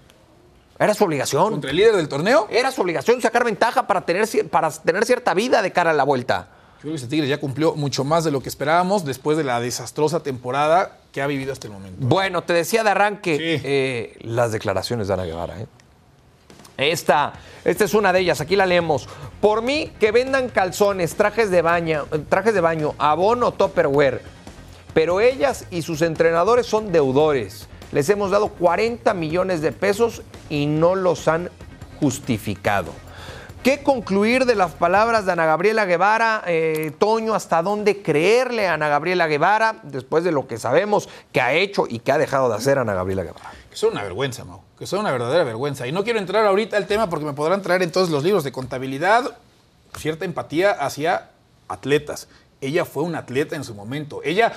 Era 0.79 0.95
su 0.95 1.03
obligación. 1.05 1.61
el 1.65 1.77
líder 1.77 1.97
del 1.97 2.09
torneo. 2.09 2.47
Era 2.51 2.71
su 2.71 2.83
obligación 2.83 3.21
sacar 3.21 3.45
ventaja 3.45 3.87
para 3.89 4.03
tener, 4.07 4.29
para 4.49 4.71
tener 4.71 5.05
cierta 5.05 5.35
vida 5.35 5.61
de 5.61 5.73
cara 5.73 5.91
a 5.91 5.95
la 5.95 6.05
vuelta. 6.05 6.51
Yo 6.77 6.83
creo 6.83 6.93
que 6.93 6.97
este 6.97 7.09
Tigres 7.09 7.29
ya 7.29 7.41
cumplió 7.41 7.75
mucho 7.75 8.05
más 8.05 8.23
de 8.23 8.31
lo 8.31 8.41
que 8.41 8.49
esperábamos 8.49 9.05
después 9.05 9.37
de 9.37 9.43
la 9.43 9.59
desastrosa 9.61 10.23
temporada 10.23 10.99
que 11.13 11.23
ha 11.23 11.27
vivido 11.27 11.53
hasta 11.53 11.67
el 11.67 11.73
momento. 11.73 11.99
Bueno, 12.01 12.43
te 12.43 12.53
decía 12.53 12.85
de 12.85 12.91
arranque 12.91 13.37
Sí. 13.37 13.63
eh, 13.65 14.17
las 14.21 14.53
declaraciones 14.53 15.09
de 15.09 15.15
Ana 15.15 15.25
Guevara. 15.25 15.61
¿eh? 15.61 15.67
Esta, 16.77 17.33
esta 17.65 17.85
es 17.85 17.95
una 17.95 18.13
de 18.13 18.21
ellas, 18.21 18.41
aquí 18.41 18.55
la 18.55 18.67
leemos. 18.67 19.09
Por 19.41 19.63
mí, 19.63 19.91
que 19.99 20.13
vendan 20.13 20.49
calzones, 20.49 21.15
trajes 21.17 21.51
de 21.51 21.61
baño, 21.63 22.07
trajes 22.29 22.55
de 22.55 22.61
baño, 22.61 22.95
abono, 22.99 23.53
topperware. 23.53 24.23
Pero 24.95 25.21
ellas 25.21 25.65
y 25.71 25.83
sus 25.83 26.03
entrenadores 26.03 26.67
son 26.67 26.93
deudores. 26.93 27.69
Les 27.93 28.09
hemos 28.11 28.31
dado 28.31 28.49
40 28.49 29.13
millones 29.15 29.61
de 29.61 29.73
pesos 29.73 30.23
y 30.51 30.67
no 30.67 30.95
los 30.95 31.27
han 31.27 31.51
justificado. 32.01 32.93
¿Qué 33.63 33.83
concluir 33.83 34.45
de 34.45 34.55
las 34.55 34.73
palabras 34.73 35.27
de 35.27 35.33
Ana 35.33 35.45
Gabriela 35.45 35.85
Guevara? 35.85 36.45
Eh, 36.47 36.93
Toño, 36.97 37.35
¿hasta 37.35 37.61
dónde 37.61 38.03
creerle 38.03 38.69
a 38.69 38.75
Ana 38.75 38.89
Gabriela 38.89 39.27
Guevara 39.27 39.81
después 39.83 40.23
de 40.23 40.31
lo 40.31 40.47
que 40.47 40.59
sabemos 40.59 41.09
que 41.33 41.41
ha 41.41 41.53
hecho 41.53 41.87
y 41.89 41.99
que 41.99 42.13
ha 42.13 42.19
dejado 42.19 42.49
de 42.49 42.55
hacer 42.55 42.79
Ana 42.79 42.95
Gabriela 42.95 43.25
Guevara? 43.25 43.51
Que 43.69 43.77
son 43.77 43.93
una 43.93 44.05
vergüenza, 44.05 44.45
Mau. 44.45 44.63
Que 44.79 44.87
son 44.87 45.01
una 45.01 45.11
verdadera 45.11 45.43
vergüenza. 45.43 45.89
Y 45.89 45.93
no 45.93 46.05
quiero 46.05 46.21
entrar 46.21 46.47
ahorita 46.47 46.77
al 46.77 46.87
tema 46.87 47.11
porque 47.11 47.27
me 47.27 47.33
podrán 47.33 47.61
traer 47.61 47.83
en 47.83 47.91
todos 47.91 48.11
los 48.11 48.23
libros 48.23 48.45
de 48.45 48.53
contabilidad 48.53 49.37
cierta 49.97 50.25
empatía 50.25 50.71
hacia 50.71 51.31
atletas. 51.67 52.29
Ella 52.61 52.85
fue 52.85 53.03
una 53.03 53.19
atleta 53.19 53.57
en 53.57 53.65
su 53.65 53.75
momento. 53.75 54.21
Ella 54.25 54.53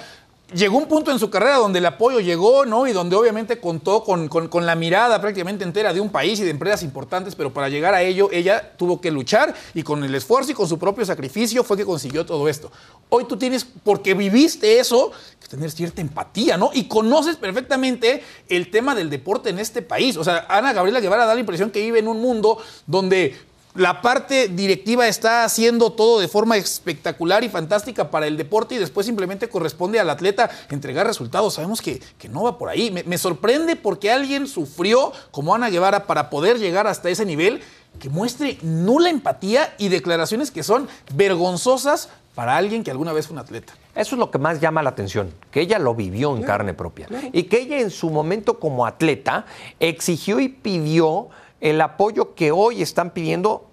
llegó 0.53 0.77
un 0.77 0.87
punto 0.87 1.11
en 1.11 1.19
su 1.19 1.29
carrera 1.29 1.57
donde 1.57 1.79
el 1.79 1.85
apoyo 1.85 2.19
llegó, 2.19 2.65
¿no? 2.65 2.87
Y 2.87 2.93
donde 2.93 3.15
obviamente 3.15 3.59
contó 3.59 4.03
con, 4.03 4.27
con- 4.27 4.47
con 4.47 4.65
la 4.65 4.75
mirada 4.75 5.19
prácticamente 5.21 5.63
entera 5.63 5.93
de 5.93 5.99
un 6.01 6.09
país 6.09 6.39
y 6.39 6.43
de 6.43 6.49
empresas 6.49 6.83
importantes, 6.83 7.35
pero 7.35 7.53
para 7.53 7.69
llegar 7.69 7.93
a 7.93 8.01
ello 8.01 8.29
ella 8.31 8.73
tuvo 8.77 8.99
que 9.01 9.11
luchar 9.11 9.53
y 9.73 9.83
con 9.83 10.03
el 10.03 10.13
esfuerzo 10.15 10.51
y 10.51 10.53
con 10.55 10.67
su 10.67 10.77
propio 10.79 11.05
sacrificio 11.05 11.63
fue 11.63 11.77
que 11.77 11.85
consiguió 11.85 12.25
todo 12.25 12.47
esto. 12.47 12.71
Hoy 13.09 13.25
tú 13.25 13.37
tienes, 13.37 13.65
porque 13.83 14.13
viviste 14.13 14.79
eso, 14.79 15.11
que 15.39 15.47
tener 15.47 15.71
cierta 15.71 16.01
empatía, 16.01 16.57
¿no? 16.57 16.71
Y 16.73 16.85
conoces 16.85 17.35
perfectamente 17.35 18.23
el 18.47 18.71
tema 18.71 18.95
del 18.95 19.09
deporte 19.09 19.49
en 19.49 19.59
este 19.59 19.81
país. 19.81 20.17
O 20.17 20.23
sea, 20.23 20.45
Ana 20.49 20.73
Gabriela 20.73 20.99
Guevara 20.99 21.25
da 21.25 21.33
la 21.33 21.39
impresión 21.39 21.71
que 21.71 21.81
vive 21.81 21.99
en 21.99 22.07
un 22.07 22.21
mundo 22.21 22.57
donde 22.87 23.37
la 23.73 24.01
parte 24.01 24.47
directiva 24.47 25.07
está 25.07 25.43
haciendo 25.43 25.91
todo 25.91 26.19
de 26.19 26.27
forma 26.27 26.57
espectacular 26.57 27.43
y 27.43 27.49
fantástica 27.49 28.11
para 28.11 28.27
el 28.27 28.37
deporte 28.37 28.75
y 28.75 28.77
después 28.77 29.05
simplemente 29.05 29.49
corresponde 29.49 29.99
al 29.99 30.09
atleta 30.09 30.49
entregar 30.69 31.07
resultados. 31.07 31.53
Sabemos 31.53 31.81
que, 31.81 32.01
que 32.17 32.27
no 32.27 32.43
va 32.43 32.57
por 32.57 32.69
ahí. 32.69 32.91
Me, 32.91 33.03
me 33.03 33.17
sorprende 33.17 33.75
porque 33.75 34.11
alguien 34.11 34.47
sufrió 34.47 35.13
como 35.31 35.55
Ana 35.55 35.69
Guevara 35.69 36.05
para 36.05 36.29
poder 36.29 36.59
llegar 36.59 36.87
hasta 36.87 37.09
ese 37.09 37.25
nivel 37.25 37.61
que 37.99 38.09
muestre 38.09 38.57
nula 38.61 39.09
empatía 39.09 39.73
y 39.77 39.89
declaraciones 39.89 40.51
que 40.51 40.63
son 40.63 40.87
vergonzosas 41.13 42.09
para 42.35 42.55
alguien 42.55 42.83
que 42.83 42.91
alguna 42.91 43.13
vez 43.13 43.27
fue 43.27 43.33
un 43.33 43.39
atleta. 43.39 43.73
Eso 43.93 44.15
es 44.15 44.19
lo 44.19 44.31
que 44.31 44.37
más 44.37 44.61
llama 44.61 44.81
la 44.81 44.91
atención, 44.91 45.33
que 45.51 45.61
ella 45.61 45.79
lo 45.79 45.93
vivió 45.95 46.35
en 46.35 46.43
carne 46.43 46.73
propia 46.73 47.07
y 47.33 47.43
que 47.43 47.61
ella 47.61 47.79
en 47.79 47.91
su 47.91 48.09
momento 48.09 48.59
como 48.59 48.85
atleta 48.85 49.45
exigió 49.79 50.39
y 50.39 50.47
pidió 50.47 51.29
el 51.61 51.79
apoyo 51.79 52.35
que 52.35 52.51
hoy 52.51 52.81
están 52.81 53.11
pidiendo 53.11 53.67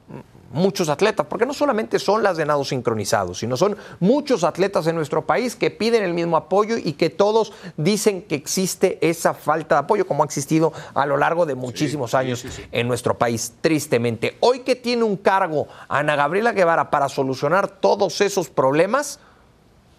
muchos 0.50 0.88
atletas, 0.88 1.26
porque 1.28 1.44
no 1.44 1.52
solamente 1.52 1.98
son 1.98 2.22
las 2.22 2.36
de 2.36 2.46
nado 2.46 2.64
sincronizado, 2.64 3.34
sino 3.34 3.56
son 3.56 3.76
muchos 4.00 4.44
atletas 4.44 4.86
en 4.86 4.96
nuestro 4.96 5.26
país 5.26 5.56
que 5.56 5.70
piden 5.70 6.02
el 6.02 6.14
mismo 6.14 6.36
apoyo 6.36 6.76
y 6.78 6.94
que 6.94 7.10
todos 7.10 7.52
dicen 7.76 8.22
que 8.22 8.34
existe 8.34 8.98
esa 9.06 9.34
falta 9.34 9.76
de 9.76 9.80
apoyo, 9.80 10.06
como 10.06 10.22
ha 10.22 10.26
existido 10.26 10.72
a 10.94 11.04
lo 11.06 11.16
largo 11.16 11.44
de 11.44 11.54
muchísimos 11.54 12.14
años 12.14 12.44
en 12.72 12.88
nuestro 12.88 13.18
país, 13.18 13.54
tristemente. 13.60 14.36
Hoy 14.40 14.60
que 14.60 14.74
tiene 14.74 15.02
un 15.02 15.16
cargo 15.16 15.68
Ana 15.88 16.16
Gabriela 16.16 16.52
Guevara 16.52 16.90
para 16.90 17.08
solucionar 17.08 17.68
todos 17.68 18.20
esos 18.20 18.48
problemas, 18.48 19.20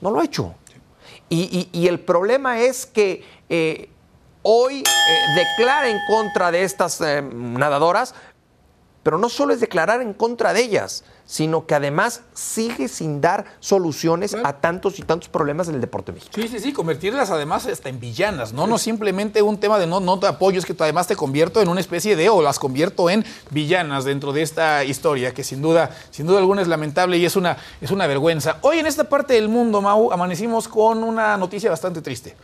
no 0.01 0.11
lo 0.11 0.19
ha 0.19 0.25
hecho. 0.25 0.55
Y, 1.31 1.87
el 1.87 1.99
problema 1.99 2.59
es 2.59 2.87
que 2.87 3.23
eh, 3.49 3.89
hoy 4.43 4.79
eh, 4.79 4.83
declara 5.35 5.89
en 5.89 5.97
contra 6.07 6.51
de 6.51 6.63
estas 6.63 7.01
eh, 7.01 7.21
nadadoras, 7.21 8.13
pero 9.03 9.17
no 9.17 9.29
solo 9.29 9.53
es 9.53 9.59
declarar 9.59 10.01
en 10.01 10.13
contra 10.13 10.53
de 10.53 10.61
ellas, 10.61 11.03
sino 11.25 11.65
que 11.65 11.73
además 11.73 12.21
sigue 12.33 12.87
sin 12.87 13.21
dar 13.21 13.45
soluciones 13.59 14.35
a 14.43 14.53
tantos 14.53 14.99
y 14.99 15.03
tantos 15.03 15.29
problemas 15.29 15.67
del 15.67 15.79
deporte 15.79 16.11
mexicano. 16.11 16.43
Sí, 16.43 16.49
sí, 16.49 16.59
sí, 16.59 16.73
convertirlas 16.73 17.29
además 17.29 17.65
hasta 17.65 17.87
en 17.87 17.99
villanas, 17.99 18.51
no, 18.51 18.67
no 18.67 18.77
simplemente 18.77 19.41
un 19.41 19.57
tema 19.57 19.79
de 19.79 19.87
no, 19.87 19.99
no 19.99 20.19
te 20.19 20.27
apoyo, 20.27 20.59
es 20.59 20.65
que 20.65 20.75
además 20.77 21.07
te 21.07 21.15
convierto 21.15 21.61
en 21.61 21.69
una 21.69 21.79
especie 21.79 22.15
de, 22.15 22.29
o 22.29 22.41
las 22.41 22.59
convierto 22.59 23.09
en 23.09 23.25
villanas 23.51 24.03
dentro 24.03 24.33
de 24.33 24.41
esta 24.41 24.83
historia, 24.83 25.33
que 25.33 25.43
sin 25.43 25.61
duda, 25.61 25.95
sin 26.11 26.27
duda 26.27 26.39
alguna 26.39 26.61
es 26.61 26.67
lamentable 26.67 27.17
y 27.17 27.25
es 27.25 27.35
una, 27.35 27.57
es 27.79 27.91
una 27.91 28.05
vergüenza. 28.05 28.57
Hoy 28.61 28.79
en 28.79 28.85
esta 28.85 29.05
parte 29.05 29.35
del 29.35 29.47
mundo, 29.47 29.81
Mau, 29.81 30.11
amanecimos 30.11 30.67
con 30.67 31.03
una 31.03 31.37
noticia 31.37 31.69
bastante 31.69 32.01
triste. 32.01 32.35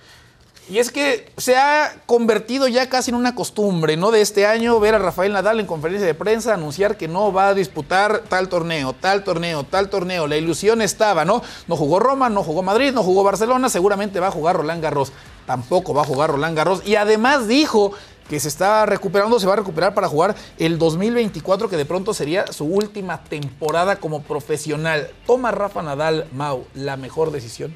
Y 0.68 0.80
es 0.80 0.92
que 0.92 1.32
se 1.38 1.58
ha 1.58 2.02
convertido 2.08 2.68
ya 2.68 2.90
casi 2.90 3.12
en 3.12 3.16
una 3.16 3.36
costumbre, 3.36 3.98
¿no? 3.98 4.10
De 4.10 4.22
este 4.22 4.48
año 4.48 4.80
ver 4.80 4.96
a 4.96 5.00
Rafael 5.00 5.32
Nadal 5.32 5.60
en 5.60 5.68
conferencia 5.68 6.08
de 6.08 6.16
prensa 6.16 6.56
anunciar 6.56 6.98
que 6.98 7.08
no 7.08 7.32
va 7.32 7.50
a 7.50 7.54
disputar 7.54 8.24
tal 8.28 8.50
torneo, 8.50 8.94
tal 8.94 9.24
torneo, 9.24 9.64
tal 9.64 9.90
torneo. 9.90 10.26
La 10.26 10.38
ilusión 10.38 10.82
estaba, 10.82 11.24
¿no? 11.24 11.44
No 11.68 11.76
jugó 11.76 12.00
Roma, 12.00 12.30
no 12.30 12.42
jugó 12.44 12.64
Madrid, 12.64 12.94
no 12.94 13.04
jugó 13.04 13.24
Barcelona, 13.24 13.70
seguramente 13.70 14.20
va 14.20 14.28
a 14.28 14.32
jugar 14.32 14.58
Roland 14.58 14.82
Garros. 14.82 15.12
Tampoco 15.46 15.94
va 15.94 16.02
a 16.02 16.06
jugar 16.06 16.32
Roland 16.32 16.58
Garros. 16.58 16.82
Y 16.84 16.96
además 16.96 17.48
dijo 17.48 17.92
que 18.28 18.40
se 18.40 18.48
está 18.48 18.88
recuperando, 18.88 19.40
se 19.40 19.46
va 19.46 19.54
a 19.54 19.58
recuperar 19.58 19.94
para 19.94 20.08
jugar 20.08 20.36
el 20.58 20.80
2024, 20.80 21.70
que 21.70 21.78
de 21.78 21.86
pronto 21.86 22.12
sería 22.16 22.52
su 22.52 22.66
última 22.66 23.24
temporada 23.24 23.98
como 23.98 24.24
profesional. 24.24 25.12
¿Toma 25.28 25.52
Rafa 25.52 25.84
Nadal, 25.84 26.28
Mau, 26.34 26.66
la 26.74 26.98
mejor 26.98 27.30
decisión? 27.30 27.72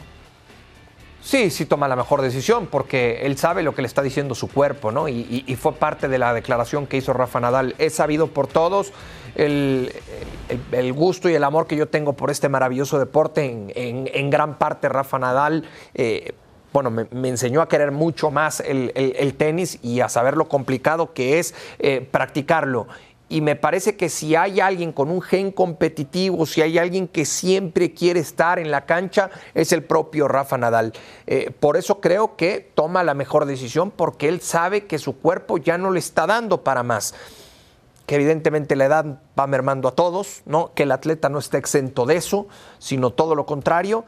Sí, 1.22 1.50
sí 1.50 1.66
toma 1.66 1.88
la 1.88 1.96
mejor 1.96 2.22
decisión 2.22 2.68
porque 2.68 3.26
él 3.26 3.38
sabe 3.38 3.62
lo 3.62 3.76
que 3.76 3.82
le 3.82 3.88
está 3.88 4.02
diciendo 4.02 4.36
su 4.36 4.48
cuerpo, 4.48 4.92
¿no? 4.92 5.10
Y, 5.10 5.58
fue 5.60 5.74
parte 5.74 6.08
de 6.08 6.18
la 6.18 6.34
declaración 6.34 6.88
que 6.88 6.98
hizo 6.98 7.14
Rafa 7.14 7.40
Nadal. 7.40 7.76
He 7.78 7.90
sabido 7.90 8.28
por 8.28 8.48
todos 8.48 8.94
el, 9.36 9.92
gusto 10.94 11.30
y 11.30 11.34
el 11.34 11.44
amor 11.44 11.68
que 11.68 11.76
yo 11.76 11.88
tengo 11.88 12.14
por 12.14 12.32
este 12.32 12.48
maravilloso 12.48 13.00
deporte. 13.00 13.46
En, 13.76 14.30
gran 14.30 14.58
parte 14.58 14.88
Rafa 14.88 15.20
Nadal, 15.20 15.66
eh, 15.94 16.34
bueno, 16.72 16.90
me, 16.90 17.28
enseñó 17.28 17.62
a 17.62 17.68
querer 17.68 17.92
mucho 17.92 18.32
más 18.32 18.62
el, 18.62 19.34
tenis 19.38 19.80
y 19.82 20.00
a 20.00 20.08
saber 20.08 20.38
lo 20.38 20.48
complicado 20.48 21.14
que 21.14 21.40
es 21.40 21.54
eh, 21.80 22.08
practicarlo 22.10 22.88
y 23.30 23.42
me 23.42 23.56
parece 23.56 23.96
que 23.96 24.10
si 24.10 24.36
hay 24.36 24.60
alguien 24.60 24.92
con 24.92 25.12
un 25.12 25.22
gen 25.22 25.52
competitivo, 25.52 26.48
si 26.48 26.64
hay 26.64 26.80
alguien 26.80 27.08
que 27.08 27.26
siempre 27.26 27.94
quiere 27.94 28.20
estar 28.20 28.58
en 28.58 28.72
la 28.72 28.88
cancha, 28.88 29.30
es 29.54 29.72
el 29.72 29.84
propio 29.84 30.28
Rafa 30.28 30.58
Nadal. 30.58 30.94
Eh, 31.28 31.52
por 31.60 31.78
eso 31.78 32.02
creo 32.02 32.36
que 32.36 32.72
toma 32.74 33.04
la 33.04 33.14
mejor 33.14 33.46
decisión 33.46 33.92
porque 33.92 34.28
él 34.28 34.42
sabe 34.42 34.88
que 34.88 34.98
su 34.98 35.20
cuerpo 35.20 35.60
ya 35.60 35.78
no 35.78 35.92
le 35.92 36.00
está 36.00 36.26
dando 36.26 36.64
para 36.64 36.84
más 36.84 37.14
que 38.08 38.16
evidentemente 38.16 38.76
la 38.76 38.86
edad 38.86 39.22
va 39.40 39.46
mermando 39.46 39.88
a 39.88 39.92
todos, 39.92 40.42
¿no? 40.48 40.74
que 40.74 40.82
el 40.82 40.92
atleta 40.92 41.30
no 41.30 41.38
está 41.38 41.60
exento 41.60 42.08
de 42.08 42.16
eso, 42.16 42.48
sino 42.80 43.12
todo 43.12 43.36
lo 43.36 43.46
contrario, 43.46 44.04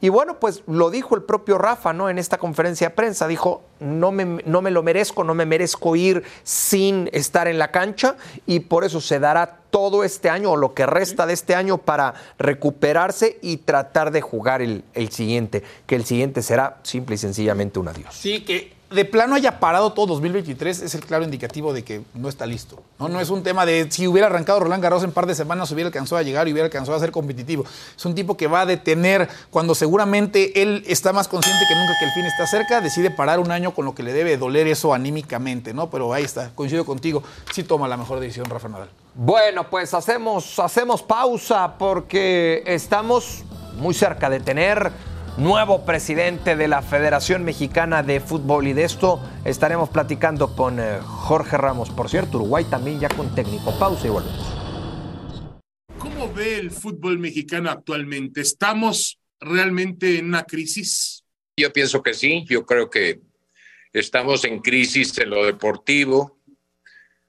y 0.00 0.10
bueno, 0.10 0.38
pues 0.38 0.62
lo 0.66 0.90
dijo 0.90 1.16
el 1.16 1.22
propio 1.22 1.58
Rafa, 1.58 1.92
¿no? 1.92 2.08
En 2.08 2.18
esta 2.18 2.38
conferencia 2.38 2.88
de 2.88 2.94
prensa, 2.94 3.26
dijo, 3.26 3.62
no 3.80 4.12
me, 4.12 4.42
no 4.44 4.62
me 4.62 4.70
lo 4.70 4.82
merezco, 4.82 5.24
no 5.24 5.34
me 5.34 5.44
merezco 5.44 5.96
ir 5.96 6.22
sin 6.44 7.10
estar 7.12 7.48
en 7.48 7.58
la 7.58 7.70
cancha 7.72 8.16
y 8.46 8.60
por 8.60 8.84
eso 8.84 9.00
se 9.00 9.18
dará 9.18 9.58
todo 9.70 10.04
este 10.04 10.30
año 10.30 10.52
o 10.52 10.56
lo 10.56 10.72
que 10.72 10.86
resta 10.86 11.26
de 11.26 11.34
este 11.34 11.54
año 11.54 11.78
para 11.78 12.14
recuperarse 12.38 13.38
y 13.42 13.58
tratar 13.58 14.12
de 14.12 14.20
jugar 14.20 14.62
el, 14.62 14.84
el 14.94 15.10
siguiente, 15.10 15.64
que 15.86 15.96
el 15.96 16.04
siguiente 16.04 16.42
será 16.42 16.78
simple 16.84 17.16
y 17.16 17.18
sencillamente 17.18 17.78
un 17.78 17.88
adiós. 17.88 18.14
Sí, 18.14 18.44
que 18.44 18.77
de 18.90 19.04
plano 19.04 19.34
haya 19.34 19.60
parado 19.60 19.92
todo 19.92 20.06
2023 20.06 20.82
es 20.82 20.94
el 20.94 21.04
claro 21.04 21.24
indicativo 21.24 21.72
de 21.72 21.84
que 21.84 22.02
no 22.14 22.28
está 22.28 22.46
listo. 22.46 22.82
No, 22.98 23.08
no 23.08 23.20
es 23.20 23.28
un 23.28 23.42
tema 23.42 23.66
de 23.66 23.86
si 23.90 24.08
hubiera 24.08 24.28
arrancado 24.28 24.60
Roland 24.60 24.82
Garros 24.82 25.02
en 25.02 25.10
un 25.10 25.14
par 25.14 25.26
de 25.26 25.34
semanas 25.34 25.70
hubiera 25.70 25.88
alcanzado 25.88 26.18
a 26.18 26.22
llegar 26.22 26.48
y 26.48 26.52
hubiera 26.52 26.66
alcanzado 26.66 26.96
a 26.96 27.00
ser 27.00 27.12
competitivo. 27.12 27.64
Es 27.96 28.04
un 28.06 28.14
tipo 28.14 28.36
que 28.36 28.46
va 28.46 28.62
a 28.62 28.66
detener 28.66 29.28
cuando 29.50 29.74
seguramente 29.74 30.62
él 30.62 30.84
está 30.86 31.12
más 31.12 31.28
consciente 31.28 31.64
que 31.68 31.74
nunca 31.74 31.92
que 31.98 32.06
el 32.06 32.12
fin 32.12 32.24
está 32.24 32.46
cerca, 32.46 32.80
decide 32.80 33.10
parar 33.10 33.40
un 33.40 33.50
año 33.50 33.74
con 33.74 33.84
lo 33.84 33.94
que 33.94 34.02
le 34.02 34.12
debe 34.12 34.36
doler 34.36 34.66
eso 34.66 34.94
anímicamente, 34.94 35.74
¿no? 35.74 35.90
Pero 35.90 36.12
ahí 36.12 36.24
está, 36.24 36.50
coincido 36.54 36.84
contigo, 36.84 37.22
sí 37.52 37.64
toma 37.64 37.88
la 37.88 37.96
mejor 37.96 38.20
decisión 38.20 38.46
Rafa 38.46 38.68
Nadal. 38.68 38.88
Bueno, 39.14 39.68
pues 39.68 39.92
hacemos, 39.94 40.58
hacemos 40.58 41.02
pausa 41.02 41.76
porque 41.76 42.62
estamos 42.64 43.42
muy 43.78 43.94
cerca 43.94 44.30
de 44.30 44.40
tener 44.40 44.92
nuevo 45.38 45.84
presidente 45.84 46.56
de 46.56 46.66
la 46.66 46.82
Federación 46.82 47.44
Mexicana 47.44 48.02
de 48.02 48.18
Fútbol 48.20 48.66
y 48.66 48.72
de 48.72 48.82
esto 48.82 49.22
estaremos 49.44 49.88
platicando 49.88 50.54
con 50.56 50.80
eh, 50.80 50.98
Jorge 51.00 51.56
Ramos. 51.56 51.90
Por 51.90 52.10
cierto, 52.10 52.38
Uruguay 52.38 52.64
también 52.64 52.98
ya 52.98 53.08
con 53.08 53.32
técnico. 53.34 53.78
Pausa 53.78 54.06
y 54.08 54.10
volvemos. 54.10 54.54
¿Cómo 55.98 56.32
ve 56.32 56.58
el 56.58 56.72
fútbol 56.72 57.18
mexicano 57.18 57.70
actualmente? 57.70 58.40
¿Estamos 58.40 59.18
realmente 59.40 60.18
en 60.18 60.26
una 60.26 60.42
crisis? 60.42 61.22
Yo 61.56 61.72
pienso 61.72 62.02
que 62.02 62.14
sí, 62.14 62.44
yo 62.48 62.66
creo 62.66 62.90
que 62.90 63.20
estamos 63.92 64.44
en 64.44 64.58
crisis 64.58 65.16
en 65.18 65.30
lo 65.30 65.44
deportivo, 65.46 66.40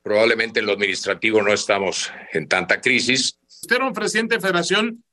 probablemente 0.01 0.59
en 0.59 0.65
lo 0.65 0.73
administrativo 0.73 1.41
no 1.41 1.53
estamos 1.53 2.11
en 2.33 2.47
tanta 2.47 2.81
crisis. 2.81 3.37
Usted 3.47 3.75
era 3.75 3.87
un 3.87 3.93
presidente 3.93 4.35
de 4.35 4.41
federación 4.41 5.03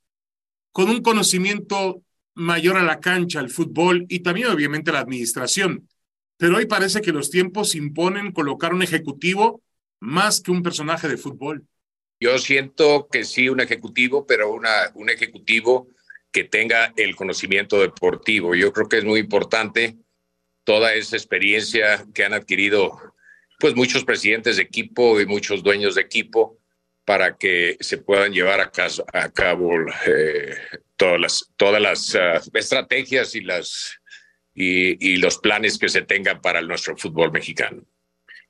con 0.73 0.89
un 0.89 1.03
conocimiento 1.03 2.03
mayor 2.37 2.77
a 2.77 2.83
la 2.83 3.01
cancha, 3.01 3.41
al 3.41 3.51
fútbol 3.51 4.07
y 4.09 4.21
también 4.21 4.49
obviamente 4.49 4.91
a 4.91 4.95
la 4.95 5.01
administración. 5.01 5.89
Pero 6.37 6.59
hoy 6.59 6.67
parece 6.67 7.01
que 7.01 7.13
los 7.13 7.31
tiempos 7.31 7.75
imponen 7.75 8.31
colocar 8.31 8.73
un 8.75 8.83
ejecutivo 8.83 9.63
más 10.01 10.41
que 10.41 10.51
un 10.51 10.63
personaje 10.63 11.09
de 11.09 11.17
fútbol. 11.17 11.67
Yo 12.21 12.39
siento 12.39 13.09
que 13.11 13.25
sí, 13.25 13.49
un 13.49 13.61
ejecutivo, 13.61 14.27
pero 14.27 14.53
una, 14.53 14.91
un 14.95 15.11
ejecutivo 15.11 15.89
que 16.31 16.45
tenga 16.45 16.93
el 16.97 17.17
conocimiento 17.17 17.81
deportivo. 17.81 18.55
Yo 18.55 18.73
creo 18.73 18.89
que 18.89 18.99
es 18.99 19.05
muy 19.05 19.21
importante 19.21 19.97
toda 20.65 20.95
esa 20.95 21.17
experiencia 21.17 22.07
que 22.13 22.25
han 22.25 22.35
adquirido 22.35 22.99
pues 23.59 23.75
muchos 23.75 24.05
presidentes 24.05 24.57
de 24.57 24.63
equipo 24.63 25.19
y 25.21 25.27
muchos 25.27 25.63
dueños 25.63 25.95
de 25.95 26.03
equipo 26.03 26.59
para 27.07 27.39
que 27.39 27.79
se 27.81 27.99
puedan 27.99 28.33
llevar 28.33 28.61
a, 28.61 29.31
cabo 29.31 29.73
eh, 30.07 30.57
todas 30.97 31.21
las, 31.21 31.51
todas 31.57 31.81
las 31.81 32.15
ah, 32.15 32.41
estrategias 32.55 33.35
y, 33.35 33.43
las, 33.43 34.01
y, 34.55 35.17
los 35.19 35.39
planes 35.39 35.79
que 35.79 35.89
se 35.89 36.03
tengan 36.03 36.41
para 36.41 36.63
nuestro 36.63 36.97
fútbol 36.97 37.31
mexicano. 37.33 37.85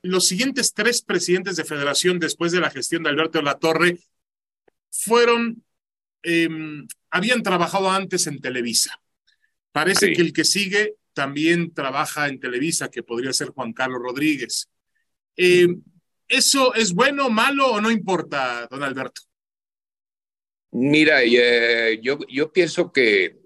Los 0.02 0.26
siguientes 0.26 0.72
tres 0.72 1.02
presidentes 1.02 1.56
de 1.56 1.64
federación 1.64 2.18
después 2.18 2.52
de 2.52 2.60
la 2.60 2.70
gestión 2.70 3.02
de 3.02 3.10
Alberto 3.10 3.42
La 3.42 3.58
Torre 3.58 3.98
fueron, 4.90 5.64
em, 6.22 6.86
habían 7.10 7.42
trabajado 7.42 7.90
antes 7.90 8.26
en 8.26 8.40
Televisa. 8.40 9.00
Parece 9.72 10.12
que 10.12 10.22
el 10.22 10.32
que 10.32 10.44
sigue 10.44 10.94
también 11.12 11.74
trabaja 11.74 12.28
en 12.28 12.40
Televisa, 12.40 12.90
que 12.90 13.02
podría 13.02 13.32
ser 13.32 13.48
Juan 13.48 13.72
Carlos 13.72 14.00
Rodríguez. 14.00 14.68
Em, 15.36 15.82
¿Eso 16.28 16.74
es 16.74 16.92
bueno, 16.92 17.30
malo 17.30 17.72
o 17.72 17.80
no 17.80 17.90
importa, 17.90 18.66
don 18.70 18.82
Alberto? 18.82 19.22
Mira, 20.70 21.22
eh, 21.22 21.98
yo, 22.02 22.18
yo 22.28 22.52
pienso 22.52 22.92
que 22.92 23.36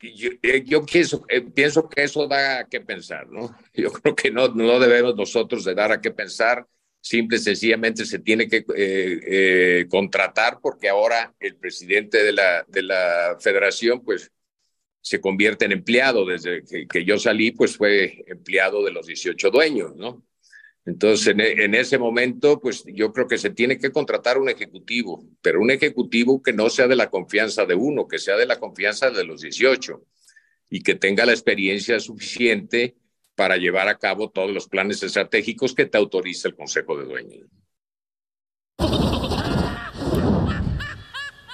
yo, 0.00 0.30
eh, 0.42 0.64
pienso, 0.90 1.24
eh, 1.28 1.42
pienso 1.42 1.88
que 1.88 2.04
eso 2.04 2.26
da 2.26 2.60
a 2.60 2.68
qué 2.68 2.80
pensar, 2.80 3.28
¿no? 3.28 3.56
Yo 3.74 3.90
creo 3.92 4.14
que 4.14 4.30
no, 4.30 4.48
no 4.48 4.78
debemos 4.78 5.16
nosotros 5.16 5.64
de 5.64 5.74
dar 5.74 5.90
a 5.90 6.00
qué 6.00 6.10
pensar, 6.10 6.66
simple 7.00 7.38
y 7.38 7.40
sencillamente 7.40 8.04
se 8.04 8.18
tiene 8.18 8.48
que 8.48 9.86
contratar 9.88 10.58
porque 10.60 10.88
ahora 10.88 11.34
el 11.40 11.56
presidente 11.56 12.22
de 12.22 12.32
la, 12.32 12.64
de 12.68 12.82
la 12.82 13.36
federación 13.40 14.02
pues 14.04 14.30
se 15.00 15.20
convierte 15.20 15.64
en 15.66 15.72
empleado, 15.72 16.26
desde 16.26 16.64
que, 16.64 16.86
que 16.88 17.04
yo 17.04 17.16
salí 17.18 17.52
pues 17.52 17.76
fue 17.76 18.24
empleado 18.26 18.84
de 18.84 18.90
los 18.90 19.06
18 19.06 19.50
dueños, 19.50 19.94
¿no? 19.94 20.24
Entonces, 20.86 21.34
en, 21.36 21.74
ese 21.74 21.98
momento, 21.98 22.60
pues 22.60 22.84
yo 22.86 23.12
creo 23.12 23.26
que 23.26 23.38
se 23.38 23.50
tiene 23.50 23.76
que 23.76 23.90
contratar 23.90 24.38
un 24.38 24.48
ejecutivo, 24.48 25.26
pero 25.42 25.60
un 25.60 25.72
ejecutivo 25.72 26.40
que 26.40 26.52
no 26.52 26.70
sea 26.70 26.86
de 26.86 26.94
la 26.94 27.10
confianza 27.10 27.66
de 27.66 27.74
uno, 27.74 28.06
que 28.06 28.20
sea 28.20 28.36
de 28.36 28.46
la 28.46 28.60
confianza 28.60 29.10
de 29.10 29.24
los 29.24 29.40
18 29.40 30.00
y 30.70 30.82
que 30.82 30.94
tenga 30.94 31.26
la 31.26 31.32
experiencia 31.32 31.98
suficiente 31.98 32.94
para 33.34 33.56
llevar 33.56 33.88
a 33.88 33.98
cabo 33.98 34.30
todos 34.30 34.52
los 34.52 34.68
planes 34.68 35.02
estratégicos 35.02 35.74
que 35.74 35.86
te 35.86 35.98
autoriza 35.98 36.46
el 36.48 36.54
Consejo 36.54 36.96
de 36.96 37.04
Dueños. 37.04 37.48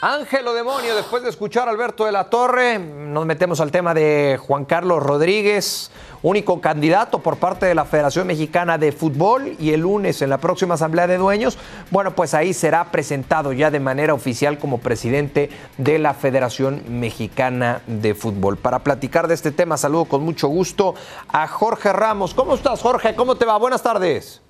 Ángelo 0.04 0.52
Demonio, 0.52 0.96
después 0.96 1.22
de 1.22 1.28
escuchar 1.28 1.68
a 1.68 1.70
Alberto 1.70 2.06
de 2.06 2.10
la 2.10 2.28
Torre, 2.28 2.76
nos 2.80 3.24
metemos 3.24 3.60
al 3.60 3.70
tema 3.70 3.94
de 3.94 4.36
Juan 4.36 4.64
Carlos 4.64 5.00
Rodríguez, 5.00 5.92
único 6.24 6.60
candidato 6.60 7.20
por 7.20 7.36
parte 7.36 7.66
de 7.66 7.76
la 7.76 7.84
Federación 7.84 8.26
Mexicana 8.26 8.78
de 8.78 8.90
Fútbol 8.90 9.54
y 9.60 9.70
el 9.70 9.82
lunes 9.82 10.20
en 10.20 10.30
la 10.30 10.38
próxima 10.38 10.74
Asamblea 10.74 11.06
de 11.06 11.18
Dueños, 11.18 11.56
bueno, 11.92 12.16
pues 12.16 12.34
ahí 12.34 12.52
será 12.52 12.90
presentado 12.90 13.52
ya 13.52 13.70
de 13.70 13.78
manera 13.78 14.12
oficial 14.12 14.58
como 14.58 14.78
presidente 14.78 15.50
de 15.78 16.00
la 16.00 16.14
Federación 16.14 16.82
Mexicana 16.88 17.82
de 17.86 18.16
Fútbol. 18.16 18.56
Para 18.56 18.80
platicar 18.80 19.28
de 19.28 19.34
este 19.34 19.52
tema, 19.52 19.76
saludo 19.76 20.06
con 20.06 20.24
mucho 20.24 20.48
gusto 20.48 20.96
a 21.28 21.46
Jorge 21.46 21.92
Ramos. 21.92 22.34
¿Cómo 22.34 22.56
estás, 22.56 22.82
Jorge? 22.82 23.14
¿Cómo 23.14 23.36
te 23.36 23.44
va? 23.44 23.56
Buenas 23.56 23.84
tardes. 23.84 24.42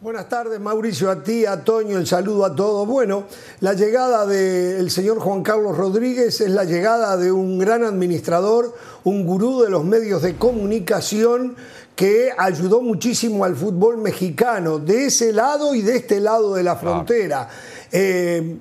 Buenas 0.00 0.28
tardes, 0.28 0.60
Mauricio, 0.60 1.10
a 1.10 1.24
ti, 1.24 1.44
a 1.44 1.64
Toño, 1.64 1.98
el 1.98 2.06
saludo 2.06 2.44
a 2.44 2.54
todos. 2.54 2.86
Bueno, 2.86 3.24
la 3.58 3.72
llegada 3.72 4.26
del 4.26 4.92
señor 4.92 5.18
Juan 5.18 5.42
Carlos 5.42 5.76
Rodríguez 5.76 6.40
es 6.40 6.50
la 6.50 6.62
llegada 6.62 7.16
de 7.16 7.32
un 7.32 7.58
gran 7.58 7.82
administrador, 7.82 8.76
un 9.02 9.26
gurú 9.26 9.60
de 9.60 9.70
los 9.70 9.84
medios 9.84 10.22
de 10.22 10.36
comunicación 10.36 11.56
que 11.96 12.30
ayudó 12.38 12.80
muchísimo 12.80 13.44
al 13.44 13.56
fútbol 13.56 13.98
mexicano, 13.98 14.78
de 14.78 15.06
ese 15.06 15.32
lado 15.32 15.74
y 15.74 15.82
de 15.82 15.96
este 15.96 16.20
lado 16.20 16.54
de 16.54 16.62
la 16.62 16.76
frontera. 16.76 17.48
Eh, 17.90 18.56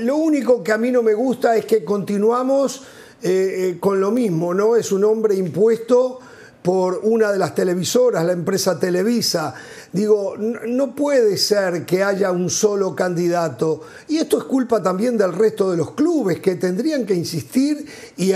lo 0.00 0.16
único 0.16 0.64
que 0.64 0.72
a 0.72 0.76
mí 0.76 0.90
no 0.90 1.04
me 1.04 1.14
gusta 1.14 1.56
es 1.56 1.66
que 1.66 1.84
continuamos 1.84 2.82
eh, 3.22 3.28
eh, 3.30 3.76
con 3.78 4.00
lo 4.00 4.10
mismo, 4.10 4.52
¿no? 4.54 4.74
Es 4.74 4.90
un 4.90 5.04
hombre 5.04 5.36
impuesto 5.36 6.18
por 6.62 7.00
una 7.04 7.32
de 7.32 7.38
las 7.38 7.54
televisoras, 7.54 8.24
la 8.24 8.32
empresa 8.32 8.78
Televisa. 8.78 9.54
Digo, 9.92 10.36
no 10.36 10.94
puede 10.94 11.36
ser 11.36 11.84
que 11.84 12.04
haya 12.04 12.30
un 12.30 12.48
solo 12.48 12.94
candidato. 12.94 13.80
Y 14.06 14.18
esto 14.18 14.38
es 14.38 14.44
culpa 14.44 14.80
también 14.80 15.18
del 15.18 15.32
resto 15.32 15.68
de 15.68 15.76
los 15.76 15.92
clubes 15.92 16.38
que 16.38 16.54
tendrían 16.54 17.04
que 17.04 17.14
insistir 17.14 17.86
y, 18.16 18.32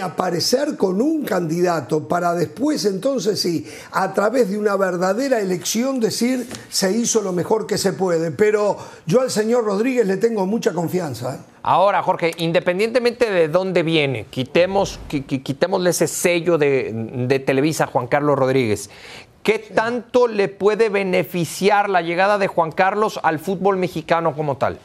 aparecer 0.00 0.76
con 0.76 1.00
un 1.00 1.24
candidato 1.24 2.06
para 2.06 2.34
después 2.34 2.84
entonces 2.84 3.40
sí, 3.40 3.66
a 3.92 4.12
través 4.14 4.50
de 4.50 4.58
una 4.58 4.76
verdadera 4.76 5.40
elección 5.40 6.00
decir 6.00 6.48
se 6.70 6.92
hizo 6.92 7.20
lo 7.20 7.32
mejor 7.32 7.66
que 7.66 7.78
se 7.78 7.92
puede. 7.92 8.32
Pero 8.32 8.76
yo 9.06 9.20
al 9.20 9.30
señor 9.30 9.64
Rodríguez 9.64 10.06
le 10.06 10.16
tengo 10.16 10.46
mucha 10.46 10.72
confianza. 10.72 11.34
¿eh? 11.34 11.38
Ahora, 11.62 12.02
Jorge, 12.02 12.32
independientemente 12.38 13.30
de 13.30 13.48
dónde 13.48 13.82
viene, 13.82 14.26
quitemos, 14.30 14.98
quitémosle 15.08 15.90
ese 15.90 16.06
sello 16.06 16.56
de, 16.56 16.92
de 17.28 17.38
Televisa 17.40 17.86
Juan 17.86 18.06
Carlos 18.06 18.38
Rodríguez. 18.38 18.88
¿Qué 19.48 19.58
tanto 19.58 20.28
le 20.28 20.48
puede 20.48 20.90
beneficiar 20.90 21.88
la 21.88 22.02
llegada 22.02 22.36
de 22.36 22.48
Juan 22.48 22.70
Carlos 22.70 23.18
al 23.22 23.38
fútbol 23.38 23.78
mexicano 23.78 24.36
como 24.36 24.58
tal? 24.58 24.78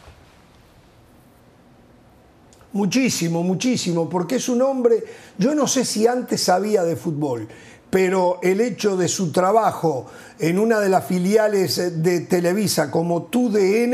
Muchísimo, 2.72 3.44
muchísimo, 3.44 4.10
porque 4.10 4.36
es 4.38 4.48
un 4.48 4.62
hombre, 4.62 5.04
yo 5.38 5.54
no 5.54 5.68
sé 5.68 5.84
si 5.84 6.08
antes 6.08 6.44
sabía 6.44 6.86
de 6.86 6.96
fútbol, 6.96 7.50
pero 7.94 8.40
el 8.42 8.60
hecho 8.60 8.98
de 8.98 9.08
su 9.08 9.32
trabajo 9.32 10.08
en 10.40 10.58
una 10.58 10.80
de 10.80 10.90
las 10.90 11.06
filiales 11.06 12.02
de 12.02 12.22
Televisa 12.22 12.90
como 12.90 13.26
TUDN 13.26 13.94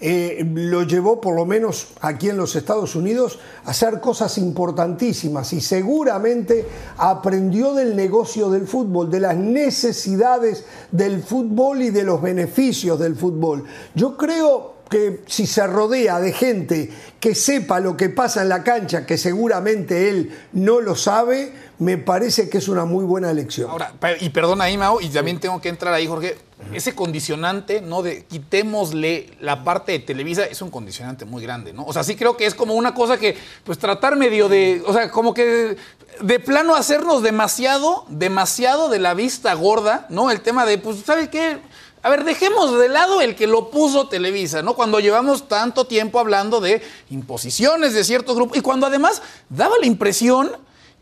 eh, 0.00 0.50
lo 0.54 0.84
llevó, 0.84 1.20
por 1.20 1.36
lo 1.36 1.44
menos 1.44 1.88
aquí 2.00 2.30
en 2.30 2.38
los 2.38 2.56
Estados 2.56 2.96
Unidos, 2.96 3.38
a 3.66 3.72
hacer 3.72 4.00
cosas 4.00 4.38
importantísimas 4.38 5.52
y 5.52 5.60
seguramente 5.60 6.66
aprendió 6.96 7.74
del 7.74 7.94
negocio 7.94 8.48
del 8.48 8.66
fútbol, 8.66 9.10
de 9.10 9.20
las 9.20 9.36
necesidades 9.36 10.64
del 10.90 11.22
fútbol 11.22 11.82
y 11.82 11.90
de 11.90 12.04
los 12.04 12.22
beneficios 12.22 12.98
del 12.98 13.14
fútbol. 13.14 13.64
Yo 13.94 14.16
creo 14.16 14.73
que 14.88 15.22
si 15.26 15.46
se 15.46 15.66
rodea 15.66 16.20
de 16.20 16.32
gente 16.32 16.90
que 17.20 17.34
sepa 17.34 17.80
lo 17.80 17.96
que 17.96 18.10
pasa 18.10 18.42
en 18.42 18.48
la 18.48 18.62
cancha, 18.62 19.06
que 19.06 19.16
seguramente 19.16 20.08
él 20.08 20.38
no 20.52 20.80
lo 20.80 20.94
sabe, 20.94 21.52
me 21.78 21.98
parece 21.98 22.48
que 22.48 22.58
es 22.58 22.68
una 22.68 22.84
muy 22.84 23.04
buena 23.04 23.30
elección. 23.30 23.70
Ahora, 23.70 23.94
y 24.20 24.28
perdona 24.30 24.64
ahí, 24.64 24.76
Mao, 24.76 25.00
y 25.00 25.08
también 25.08 25.40
tengo 25.40 25.60
que 25.60 25.68
entrar 25.68 25.94
ahí, 25.94 26.06
Jorge. 26.06 26.36
Ese 26.72 26.94
condicionante, 26.94 27.80
¿no? 27.80 28.02
De 28.02 28.24
quitémosle 28.24 29.30
la 29.40 29.64
parte 29.64 29.92
de 29.92 29.98
Televisa, 29.98 30.44
es 30.44 30.62
un 30.62 30.70
condicionante 30.70 31.24
muy 31.24 31.42
grande, 31.42 31.72
¿no? 31.72 31.84
O 31.84 31.92
sea, 31.92 32.04
sí 32.04 32.16
creo 32.16 32.36
que 32.36 32.46
es 32.46 32.54
como 32.54 32.74
una 32.74 32.94
cosa 32.94 33.18
que, 33.18 33.36
pues 33.64 33.78
tratar 33.78 34.16
medio 34.16 34.48
de, 34.48 34.82
o 34.86 34.92
sea, 34.92 35.10
como 35.10 35.34
que 35.34 35.76
de 36.20 36.40
plano 36.40 36.74
hacernos 36.74 37.22
demasiado, 37.22 38.06
demasiado 38.08 38.88
de 38.88 38.98
la 38.98 39.14
vista 39.14 39.52
gorda, 39.54 40.06
¿no? 40.08 40.30
El 40.30 40.40
tema 40.40 40.64
de, 40.64 40.78
pues, 40.78 41.00
¿sabes 41.04 41.28
qué? 41.28 41.58
A 42.04 42.10
ver, 42.10 42.24
dejemos 42.24 42.78
de 42.78 42.90
lado 42.90 43.22
el 43.22 43.34
que 43.34 43.46
lo 43.46 43.70
puso 43.70 44.08
Televisa, 44.08 44.60
¿no? 44.60 44.74
Cuando 44.74 45.00
llevamos 45.00 45.48
tanto 45.48 45.86
tiempo 45.86 46.20
hablando 46.20 46.60
de 46.60 46.82
imposiciones 47.08 47.94
de 47.94 48.04
ciertos 48.04 48.36
grupos 48.36 48.58
y 48.58 48.60
cuando 48.60 48.86
además 48.86 49.22
daba 49.48 49.78
la 49.80 49.86
impresión 49.86 50.52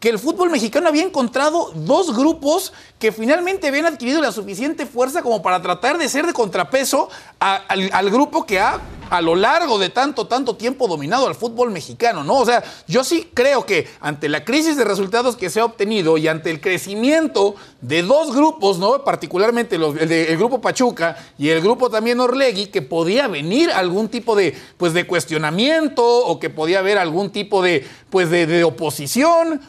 que 0.03 0.09
el 0.09 0.19
fútbol 0.19 0.51
mexicano 0.51 0.89
había 0.89 1.05
encontrado 1.05 1.71
dos 1.77 2.13
grupos 2.13 2.73
que 2.99 3.13
finalmente 3.13 3.69
habían 3.69 3.87
adquirido 3.87 4.21
la 4.21 4.33
suficiente 4.33 4.85
fuerza 4.85 5.23
como 5.23 5.43
para 5.43 5.63
tratar 5.63 5.97
de 5.97 6.09
ser 6.09 6.27
de 6.27 6.33
contrapeso 6.33 7.09
al, 7.39 8.11
grupo 8.11 8.45
que 8.45 8.59
ha 8.59 8.81
a 9.11 9.21
lo 9.21 9.37
largo 9.37 9.79
de 9.79 9.91
tanto, 9.91 10.27
tanto 10.27 10.57
tiempo 10.57 10.89
dominado 10.89 11.29
al 11.29 11.37
fútbol 11.37 11.71
mexicano, 11.71 12.25
¿no? 12.25 12.39
O 12.39 12.45
sea, 12.45 12.65
yo 12.89 13.05
sí 13.05 13.31
creo 13.33 13.65
que 13.65 13.87
ante 14.01 14.29
la 14.29 14.45
crisis 14.45 14.77
de 14.77 14.83
resultados 14.83 15.37
que 15.37 15.51
se 15.51 15.61
ha 15.61 15.65
obtenido 15.65 16.19
y 16.19 16.27
ante 16.27 16.51
el 16.51 16.61
crecimiento 16.61 17.55
de 17.81 18.03
dos 18.03 18.35
grupos, 18.35 18.79
¿no? 18.79 19.05
Particularmente 19.05 19.77
el, 19.77 20.37
grupo 20.37 20.61
Pachuca 20.61 21.17
y 21.39 21.51
el 21.51 21.61
grupo 21.61 21.91
también 21.91 22.19
Orlegui, 22.19 22.69
que 22.69 22.83
podía 22.83 23.29
venir 23.29 23.71
algún 23.71 24.09
tipo 24.09 24.35
de, 24.35 24.57
pues, 24.79 24.95
de 24.95 25.07
cuestionamiento 25.07 26.05
o 26.05 26.41
que 26.41 26.51
podía 26.51 26.81
haber 26.81 26.99
algún 26.99 27.31
tipo 27.31 27.63
de, 27.63 27.87
pues, 28.11 28.31
de 28.31 28.65
oposición 28.65 29.61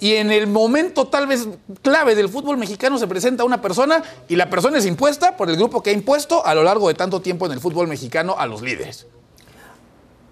y 0.00 0.14
en 0.14 0.30
el 0.30 0.46
momento 0.46 1.06
tal 1.06 1.26
vez 1.26 1.48
clave 1.82 2.14
del 2.14 2.28
fútbol 2.28 2.56
mexicano 2.56 2.98
se 2.98 3.06
presenta 3.06 3.44
una 3.44 3.60
persona 3.60 4.02
y 4.28 4.36
la 4.36 4.50
persona 4.50 4.78
es 4.78 4.86
impuesta 4.86 5.36
por 5.36 5.48
el 5.50 5.56
grupo 5.56 5.82
que 5.82 5.90
ha 5.90 5.92
impuesto 5.92 6.44
a 6.44 6.54
lo 6.54 6.62
largo 6.62 6.88
de 6.88 6.94
tanto 6.94 7.20
tiempo 7.20 7.46
en 7.46 7.52
el 7.52 7.60
fútbol 7.60 7.88
mexicano 7.88 8.36
a 8.38 8.46
los 8.46 8.62
líderes. 8.62 9.06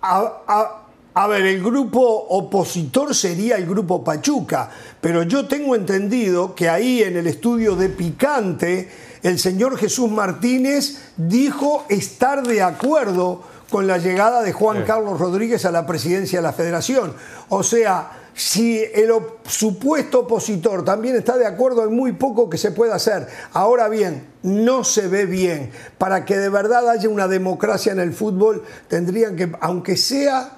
A, 0.02 1.26
ver, 1.28 1.46
el 1.46 1.62
grupo 1.62 2.00
opositor 2.00 3.14
sería 3.14 3.56
el 3.56 3.66
grupo 3.66 4.04
Pachuca, 4.04 4.70
pero 5.00 5.22
yo 5.22 5.46
tengo 5.48 5.74
entendido 5.74 6.54
que 6.54 6.68
ahí 6.68 7.02
en 7.02 7.16
el 7.16 7.26
estudio 7.26 7.74
de 7.74 7.88
Picante, 7.88 8.90
el 9.22 9.38
señor 9.38 9.78
Jesús 9.78 10.10
Martínez 10.10 11.12
dijo 11.16 11.84
estar 11.88 12.46
de 12.46 12.62
acuerdo 12.62 13.42
con 13.76 13.86
la 13.86 13.98
llegada 13.98 14.42
de 14.42 14.54
Juan 14.54 14.84
Carlos 14.84 15.20
Rodríguez 15.20 15.66
a 15.66 15.70
la 15.70 15.84
presidencia 15.84 16.38
de 16.38 16.42
la 16.42 16.54
federación. 16.54 17.12
O 17.50 17.62
sea, 17.62 18.10
si 18.32 18.82
el 18.82 19.10
supuesto 19.46 20.20
opositor 20.20 20.82
también 20.82 21.14
está 21.14 21.36
de 21.36 21.44
acuerdo, 21.44 21.82
hay 21.82 21.90
muy 21.90 22.12
poco 22.12 22.48
que 22.48 22.56
se 22.56 22.70
pueda 22.70 22.94
hacer. 22.94 23.28
Ahora 23.52 23.90
bien, 23.90 24.28
no 24.42 24.82
se 24.82 25.08
ve 25.08 25.26
bien. 25.26 25.72
Para 25.98 26.24
que 26.24 26.38
de 26.38 26.48
verdad 26.48 26.88
haya 26.88 27.10
una 27.10 27.28
democracia 27.28 27.92
en 27.92 28.00
el 28.00 28.14
fútbol, 28.14 28.64
tendrían 28.88 29.36
que, 29.36 29.52
aunque 29.60 29.98
sea 29.98 30.52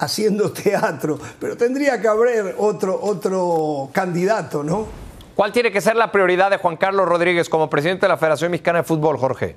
haciendo 0.00 0.50
teatro, 0.64 1.16
pero 1.38 1.56
tendría 1.56 2.00
que 2.00 2.08
haber 2.08 2.56
otro, 2.58 2.98
otro 3.00 3.88
candidato, 3.92 4.64
¿no? 4.64 4.88
¿Cuál 5.36 5.52
tiene 5.52 5.70
que 5.70 5.80
ser 5.80 5.94
la 5.94 6.10
prioridad 6.10 6.50
de 6.50 6.56
Juan 6.56 6.76
Carlos 6.76 7.08
Rodríguez 7.08 7.48
como 7.48 7.70
presidente 7.70 8.06
de 8.06 8.08
la 8.08 8.16
Federación 8.16 8.50
Mexicana 8.50 8.78
de 8.78 8.84
Fútbol, 8.84 9.16
Jorge? 9.16 9.54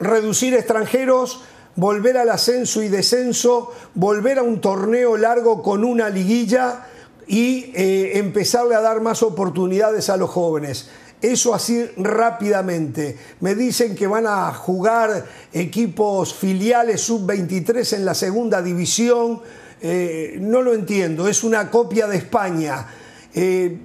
Reducir 0.00 0.54
extranjeros, 0.54 1.42
volver 1.76 2.16
al 2.16 2.30
ascenso 2.30 2.82
y 2.82 2.88
descenso, 2.88 3.72
volver 3.94 4.38
a 4.38 4.42
un 4.42 4.60
torneo 4.60 5.16
largo 5.16 5.62
con 5.62 5.84
una 5.84 6.08
liguilla 6.08 6.86
y 7.26 7.70
eh, 7.74 8.18
empezarle 8.18 8.74
a 8.74 8.80
dar 8.80 9.00
más 9.00 9.22
oportunidades 9.22 10.08
a 10.10 10.16
los 10.16 10.30
jóvenes. 10.30 10.88
Eso 11.20 11.52
así 11.52 11.84
rápidamente. 11.96 13.16
Me 13.40 13.54
dicen 13.54 13.94
que 13.96 14.06
van 14.06 14.26
a 14.26 14.52
jugar 14.54 15.26
equipos 15.52 16.32
filiales 16.32 17.00
sub-23 17.02 17.96
en 17.96 18.04
la 18.04 18.14
segunda 18.14 18.62
división. 18.62 19.40
Eh, 19.80 20.38
no 20.40 20.62
lo 20.62 20.74
entiendo, 20.74 21.28
es 21.28 21.42
una 21.42 21.70
copia 21.70 22.06
de 22.06 22.16
España. 22.18 22.86
Eh, 23.34 23.78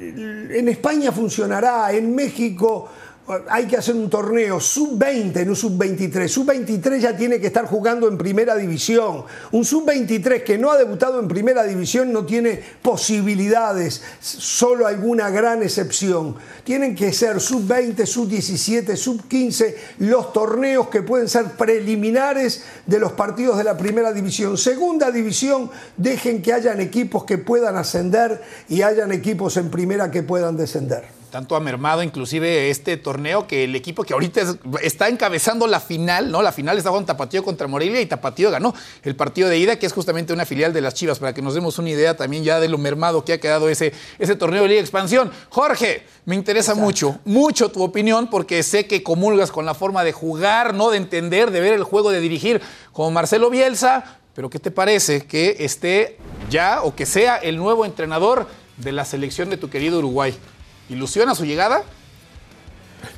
en 0.00 0.68
España 0.68 1.12
funcionará, 1.12 1.92
en 1.92 2.14
México 2.14 2.88
hay 3.48 3.66
que 3.66 3.76
hacer 3.76 3.94
un 3.94 4.10
torneo 4.10 4.60
sub-20, 4.60 5.46
no 5.46 5.54
sub-23. 5.54 6.28
Sub-23 6.28 6.98
ya 6.98 7.16
tiene 7.16 7.40
que 7.40 7.46
estar 7.46 7.66
jugando 7.66 8.08
en 8.08 8.18
primera 8.18 8.56
división. 8.56 9.24
Un 9.52 9.64
sub-23 9.64 10.42
que 10.42 10.58
no 10.58 10.70
ha 10.70 10.76
debutado 10.76 11.20
en 11.20 11.28
primera 11.28 11.64
división 11.64 12.12
no 12.12 12.24
tiene 12.24 12.62
posibilidades, 12.82 14.02
solo 14.20 14.86
alguna 14.86 15.30
gran 15.30 15.62
excepción. 15.62 16.36
Tienen 16.64 16.94
que 16.94 17.12
ser 17.12 17.40
sub-20, 17.40 18.06
sub-17, 18.06 18.96
sub-15 18.96 19.74
los 19.98 20.32
torneos 20.32 20.88
que 20.88 21.02
pueden 21.02 21.28
ser 21.28 21.44
preliminares 21.52 22.64
de 22.86 22.98
los 22.98 23.12
partidos 23.12 23.58
de 23.58 23.64
la 23.64 23.76
primera 23.76 24.12
división. 24.12 24.56
Segunda 24.56 25.10
división, 25.10 25.70
dejen 25.96 26.42
que 26.42 26.52
hayan 26.52 26.80
equipos 26.80 27.24
que 27.24 27.38
puedan 27.38 27.76
ascender 27.76 28.40
y 28.68 28.82
hayan 28.82 29.12
equipos 29.12 29.56
en 29.56 29.70
primera 29.70 30.10
que 30.10 30.22
puedan 30.22 30.56
descender. 30.56 31.19
Tanto 31.30 31.56
ha 31.56 31.60
mermado 31.60 32.02
inclusive 32.02 32.70
este 32.70 32.96
torneo 32.96 33.46
que 33.46 33.64
el 33.64 33.76
equipo 33.76 34.02
que 34.02 34.12
ahorita 34.12 34.42
está 34.82 35.08
encabezando 35.08 35.66
la 35.66 35.80
final, 35.80 36.30
¿no? 36.30 36.42
La 36.42 36.52
final 36.52 36.76
está 36.76 36.90
con 36.90 37.06
Tapatío 37.06 37.42
contra 37.44 37.66
Morelia 37.66 38.00
y 38.00 38.06
Tapatío 38.06 38.50
ganó 38.50 38.74
el 39.02 39.16
partido 39.16 39.48
de 39.48 39.58
ida, 39.58 39.78
que 39.78 39.86
es 39.86 39.92
justamente 39.92 40.32
una 40.32 40.44
filial 40.44 40.72
de 40.72 40.80
las 40.80 40.94
Chivas, 40.94 41.18
para 41.18 41.32
que 41.32 41.42
nos 41.42 41.54
demos 41.54 41.78
una 41.78 41.90
idea 41.90 42.16
también 42.16 42.44
ya 42.44 42.60
de 42.60 42.68
lo 42.68 42.78
mermado 42.78 43.24
que 43.24 43.32
ha 43.32 43.40
quedado 43.40 43.68
ese, 43.68 43.92
ese 44.18 44.34
torneo 44.34 44.62
de 44.62 44.68
Liga 44.68 44.80
Expansión. 44.80 45.30
Jorge, 45.48 46.04
me 46.24 46.34
interesa 46.34 46.74
mucho, 46.74 47.18
mucho 47.24 47.70
tu 47.70 47.82
opinión, 47.82 48.28
porque 48.28 48.62
sé 48.62 48.86
que 48.86 49.02
comulgas 49.02 49.50
con 49.50 49.64
la 49.64 49.74
forma 49.74 50.04
de 50.04 50.12
jugar, 50.12 50.74
¿no? 50.74 50.90
De 50.90 50.96
entender, 50.96 51.50
de 51.50 51.60
ver 51.60 51.74
el 51.74 51.84
juego, 51.84 52.10
de 52.10 52.20
dirigir, 52.20 52.60
como 52.92 53.10
Marcelo 53.10 53.50
Bielsa. 53.50 54.18
Pero 54.34 54.48
¿qué 54.48 54.58
te 54.58 54.70
parece 54.70 55.26
que 55.26 55.56
esté 55.60 56.16
ya 56.50 56.82
o 56.82 56.94
que 56.94 57.04
sea 57.06 57.36
el 57.36 57.56
nuevo 57.56 57.84
entrenador 57.84 58.46
de 58.76 58.92
la 58.92 59.04
selección 59.04 59.50
de 59.50 59.56
tu 59.56 59.70
querido 59.70 59.98
Uruguay? 59.98 60.34
¿Ilusiona 60.90 61.36
su 61.36 61.44
llegada? 61.44 61.84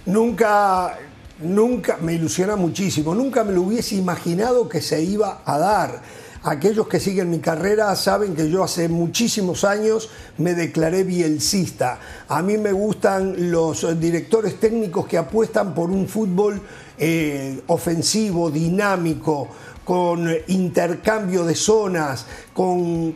Nunca, 0.05 0.99
nunca, 1.41 1.97
me 2.03 2.13
ilusiona 2.13 2.55
muchísimo. 2.55 3.15
Nunca 3.15 3.45
me 3.45 3.55
lo 3.55 3.63
hubiese 3.63 3.95
imaginado 3.95 4.69
que 4.69 4.83
se 4.83 5.03
iba 5.03 5.41
a 5.47 5.59
dar. 5.59 6.03
Aquellos 6.45 6.87
que 6.87 7.01
siguen 7.01 7.31
mi 7.31 7.39
carrera 7.39 7.95
saben 7.97 8.35
que 8.35 8.51
yo 8.51 8.63
hace 8.63 8.91
muchísimos 8.91 9.65
años 9.65 10.11
me 10.37 10.55
declaré 10.55 11.03
bielcista. 11.03 11.99
A 12.29 12.43
mí 12.43 12.59
me 12.59 12.73
gustan 12.73 13.51
los 13.51 13.99
directores 13.99 14.61
técnicos 14.61 15.07
que 15.07 15.17
apuestan 15.17 15.73
por 15.75 15.89
un 15.89 16.09
fútbol 16.09 16.61
eh, 16.99 17.63
ofensivo, 17.69 18.51
dinámico, 18.51 19.49
con 19.85 20.29
intercambio 20.49 21.45
de 21.45 21.55
zonas, 21.55 22.27
con, 22.55 23.13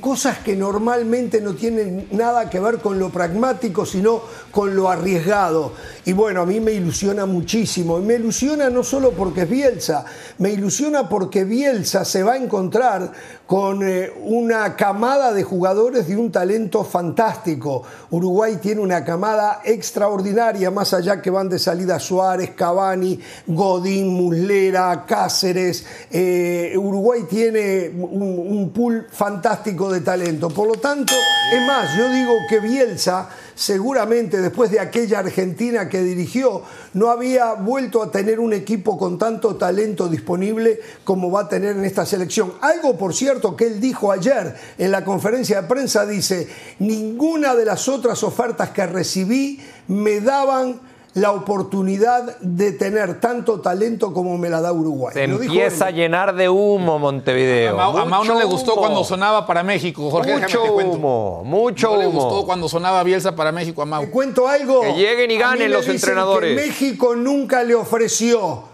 cosas 0.00 0.38
que 0.38 0.56
normalmente 0.56 1.40
no 1.40 1.54
tienen 1.54 2.08
nada 2.10 2.48
que 2.48 2.60
ver 2.60 2.78
con 2.78 2.98
lo 2.98 3.10
pragmático, 3.10 3.84
sino 3.84 4.22
con 4.50 4.74
lo 4.74 4.90
arriesgado. 4.90 5.72
Y 6.06 6.12
bueno, 6.12 6.42
a 6.42 6.46
mí 6.46 6.60
me 6.60 6.72
ilusiona 6.72 7.24
muchísimo. 7.24 7.98
Y 7.98 8.02
me 8.02 8.14
ilusiona 8.14 8.68
no 8.68 8.84
solo 8.84 9.12
porque 9.12 9.42
es 9.42 9.48
Bielsa, 9.48 10.04
me 10.38 10.50
ilusiona 10.50 11.08
porque 11.08 11.44
Bielsa 11.44 12.04
se 12.04 12.22
va 12.22 12.34
a 12.34 12.36
encontrar 12.36 13.12
con 13.46 13.86
eh, 13.86 14.12
una 14.22 14.76
camada 14.76 15.32
de 15.32 15.42
jugadores 15.42 16.06
de 16.08 16.16
un 16.16 16.30
talento 16.30 16.84
fantástico. 16.84 17.82
Uruguay 18.10 18.58
tiene 18.60 18.80
una 18.80 19.04
camada 19.04 19.60
extraordinaria, 19.64 20.70
más 20.70 20.92
allá 20.92 21.22
que 21.22 21.30
van 21.30 21.48
de 21.48 21.58
salida 21.58 21.98
Suárez, 21.98 22.50
Cavani, 22.50 23.18
Godín, 23.46 24.08
Muslera, 24.08 25.04
Cáceres. 25.06 25.86
Eh, 26.10 26.74
Uruguay 26.76 27.22
tiene 27.28 27.88
un, 27.88 28.22
un 28.22 28.70
pool 28.70 29.06
fantástico 29.10 29.90
de 29.90 30.00
talento. 30.00 30.50
Por 30.50 30.68
lo 30.68 30.74
tanto, 30.74 31.14
es 31.52 31.66
más, 31.66 31.96
yo 31.96 32.08
digo 32.10 32.32
que 32.48 32.60
Bielsa 32.60 33.28
seguramente 33.54 34.40
después 34.40 34.70
de 34.70 34.80
aquella 34.80 35.20
Argentina 35.20 35.88
que 35.88 36.02
dirigió, 36.02 36.62
no 36.92 37.10
había 37.10 37.54
vuelto 37.54 38.02
a 38.02 38.10
tener 38.10 38.40
un 38.40 38.52
equipo 38.52 38.98
con 38.98 39.18
tanto 39.18 39.56
talento 39.56 40.08
disponible 40.08 40.80
como 41.04 41.30
va 41.30 41.42
a 41.42 41.48
tener 41.48 41.76
en 41.76 41.84
esta 41.84 42.04
selección. 42.06 42.54
Algo, 42.60 42.96
por 42.96 43.14
cierto, 43.14 43.56
que 43.56 43.66
él 43.66 43.80
dijo 43.80 44.12
ayer 44.12 44.54
en 44.78 44.90
la 44.90 45.04
conferencia 45.04 45.62
de 45.62 45.68
prensa, 45.68 46.06
dice, 46.06 46.48
ninguna 46.78 47.54
de 47.54 47.64
las 47.64 47.88
otras 47.88 48.22
ofertas 48.22 48.70
que 48.70 48.86
recibí 48.86 49.60
me 49.88 50.20
daban 50.20 50.80
la 51.14 51.30
oportunidad 51.30 52.38
de 52.40 52.72
tener 52.72 53.20
tanto 53.20 53.60
talento 53.60 54.12
como 54.12 54.36
me 54.36 54.50
la 54.50 54.60
da 54.60 54.72
Uruguay. 54.72 55.14
Se 55.14 55.24
empieza 55.24 55.86
a 55.86 55.90
llenar 55.90 56.34
de 56.34 56.48
humo 56.48 56.98
Montevideo. 56.98 57.80
A 57.80 58.04
Mau, 58.04 58.24
no 58.24 58.38
le 58.38 58.44
gustó 58.44 58.74
cuando 58.74 59.04
sonaba 59.04 59.46
para 59.46 59.62
México, 59.62 60.10
Jorge. 60.10 60.36
Mucho 60.36 60.64
humo, 60.74 61.42
mucho 61.44 61.92
humo. 61.92 61.96
No 61.96 62.02
le 62.02 62.08
gustó 62.08 62.44
cuando 62.44 62.68
sonaba 62.68 63.02
Bielsa 63.04 63.36
para 63.36 63.52
México 63.52 63.82
a 63.82 63.86
Mau. 63.86 64.04
Te 64.04 64.10
cuento 64.10 64.48
algo. 64.48 64.80
Que 64.80 64.94
lleguen 64.94 65.30
y 65.30 65.38
ganen 65.38 65.70
los 65.70 65.86
entrenadores. 65.86 66.56
México 66.56 67.14
nunca 67.14 67.62
le 67.62 67.76
ofreció. 67.76 68.64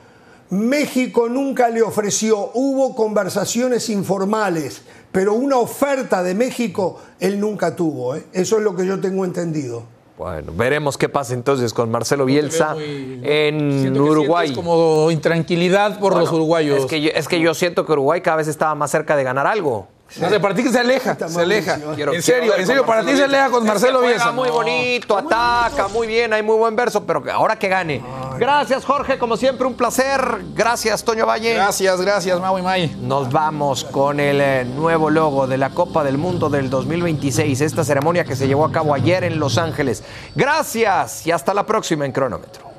México 0.49 1.29
nunca 1.29 1.69
le 1.69 1.83
ofreció. 1.83 2.51
Hubo 2.55 2.97
conversaciones 2.97 3.91
informales, 3.91 4.83
pero 5.13 5.35
una 5.35 5.59
oferta 5.59 6.23
de 6.23 6.35
México 6.35 6.99
él 7.21 7.39
nunca 7.39 7.77
tuvo. 7.77 8.17
¿eh? 8.17 8.25
Eso 8.33 8.57
es 8.57 8.65
lo 8.65 8.75
que 8.75 8.87
yo 8.87 8.99
tengo 8.99 9.27
entendido. 9.27 10.00
Bueno, 10.21 10.53
veremos 10.55 10.99
qué 10.99 11.09
pasa 11.09 11.33
entonces 11.33 11.73
con 11.73 11.91
Marcelo 11.91 12.27
Bielsa 12.27 12.77
en 12.79 13.99
Uruguay. 13.99 14.53
como 14.53 15.11
intranquilidad 15.11 15.99
por 15.99 16.15
los 16.15 16.31
uruguayos. 16.31 16.81
Es 16.81 16.85
que, 16.85 17.01
yo, 17.01 17.09
es 17.15 17.27
que 17.27 17.41
yo 17.41 17.55
siento 17.55 17.87
que 17.87 17.93
Uruguay 17.93 18.21
cada 18.21 18.37
vez 18.37 18.47
estaba 18.47 18.75
más 18.75 18.91
cerca 18.91 19.17
de 19.17 19.25
ganar 19.25 19.47
algo. 19.47 19.89
No 20.17 20.29
sé, 20.29 20.41
para 20.41 20.55
ti 20.55 20.65
que 20.65 20.71
se 20.71 20.81
aleja, 20.81 21.17
se 21.29 21.41
aleja. 21.41 21.75
en 21.75 22.23
serio, 22.23 22.57
en 22.57 22.67
serio, 22.67 22.85
para 22.85 23.05
ti 23.05 23.17
se 23.17 23.25
aleja 23.25 23.49
con 23.51 23.65
Marcelo 23.65 24.01
Bielsa. 24.01 24.33
muy 24.33 24.51
bonito, 24.51 25.17
ataca 25.17 25.89
muy 25.89 26.07
bien, 26.07 26.33
hay 26.33 26.43
muy 26.43 26.57
buen 26.57 26.75
verso, 26.75 27.05
pero 27.05 27.23
ahora 27.33 27.57
que 27.57 27.69
gane. 27.69 28.03
Gracias, 28.39 28.85
Jorge, 28.85 29.19
como 29.19 29.37
siempre, 29.37 29.67
un 29.67 29.75
placer. 29.75 30.21
Gracias, 30.55 31.05
Toño 31.05 31.27
Valle. 31.27 31.55
Gracias, 31.55 32.01
gracias, 32.01 32.41
Mau 32.41 32.59
y 32.59 32.63
May. 32.63 32.97
Nos 33.01 33.31
vamos 33.31 33.85
con 33.85 34.19
el 34.19 34.41
eh, 34.41 34.65
nuevo 34.65 35.11
logo 35.11 35.47
de 35.47 35.59
la 35.59 35.71
Copa 35.71 36.03
del 36.03 36.19
Mundo 36.19 36.49
del 36.49 36.71
2026, 36.71 37.61
esta 37.61 37.85
ceremonia 37.85 38.25
que 38.25 38.35
se 38.35 38.49
llevó 38.49 38.65
a 38.65 38.73
cabo 38.73 38.95
ayer 38.95 39.25
en 39.25 39.39
Los 39.39 39.59
Ángeles. 39.59 40.03
Gracias 40.35 41.27
y 41.27 41.31
hasta 41.31 41.55
la 41.55 41.65
próxima 41.65 42.05
en 42.05 42.13
Cronómetro. 42.13 42.70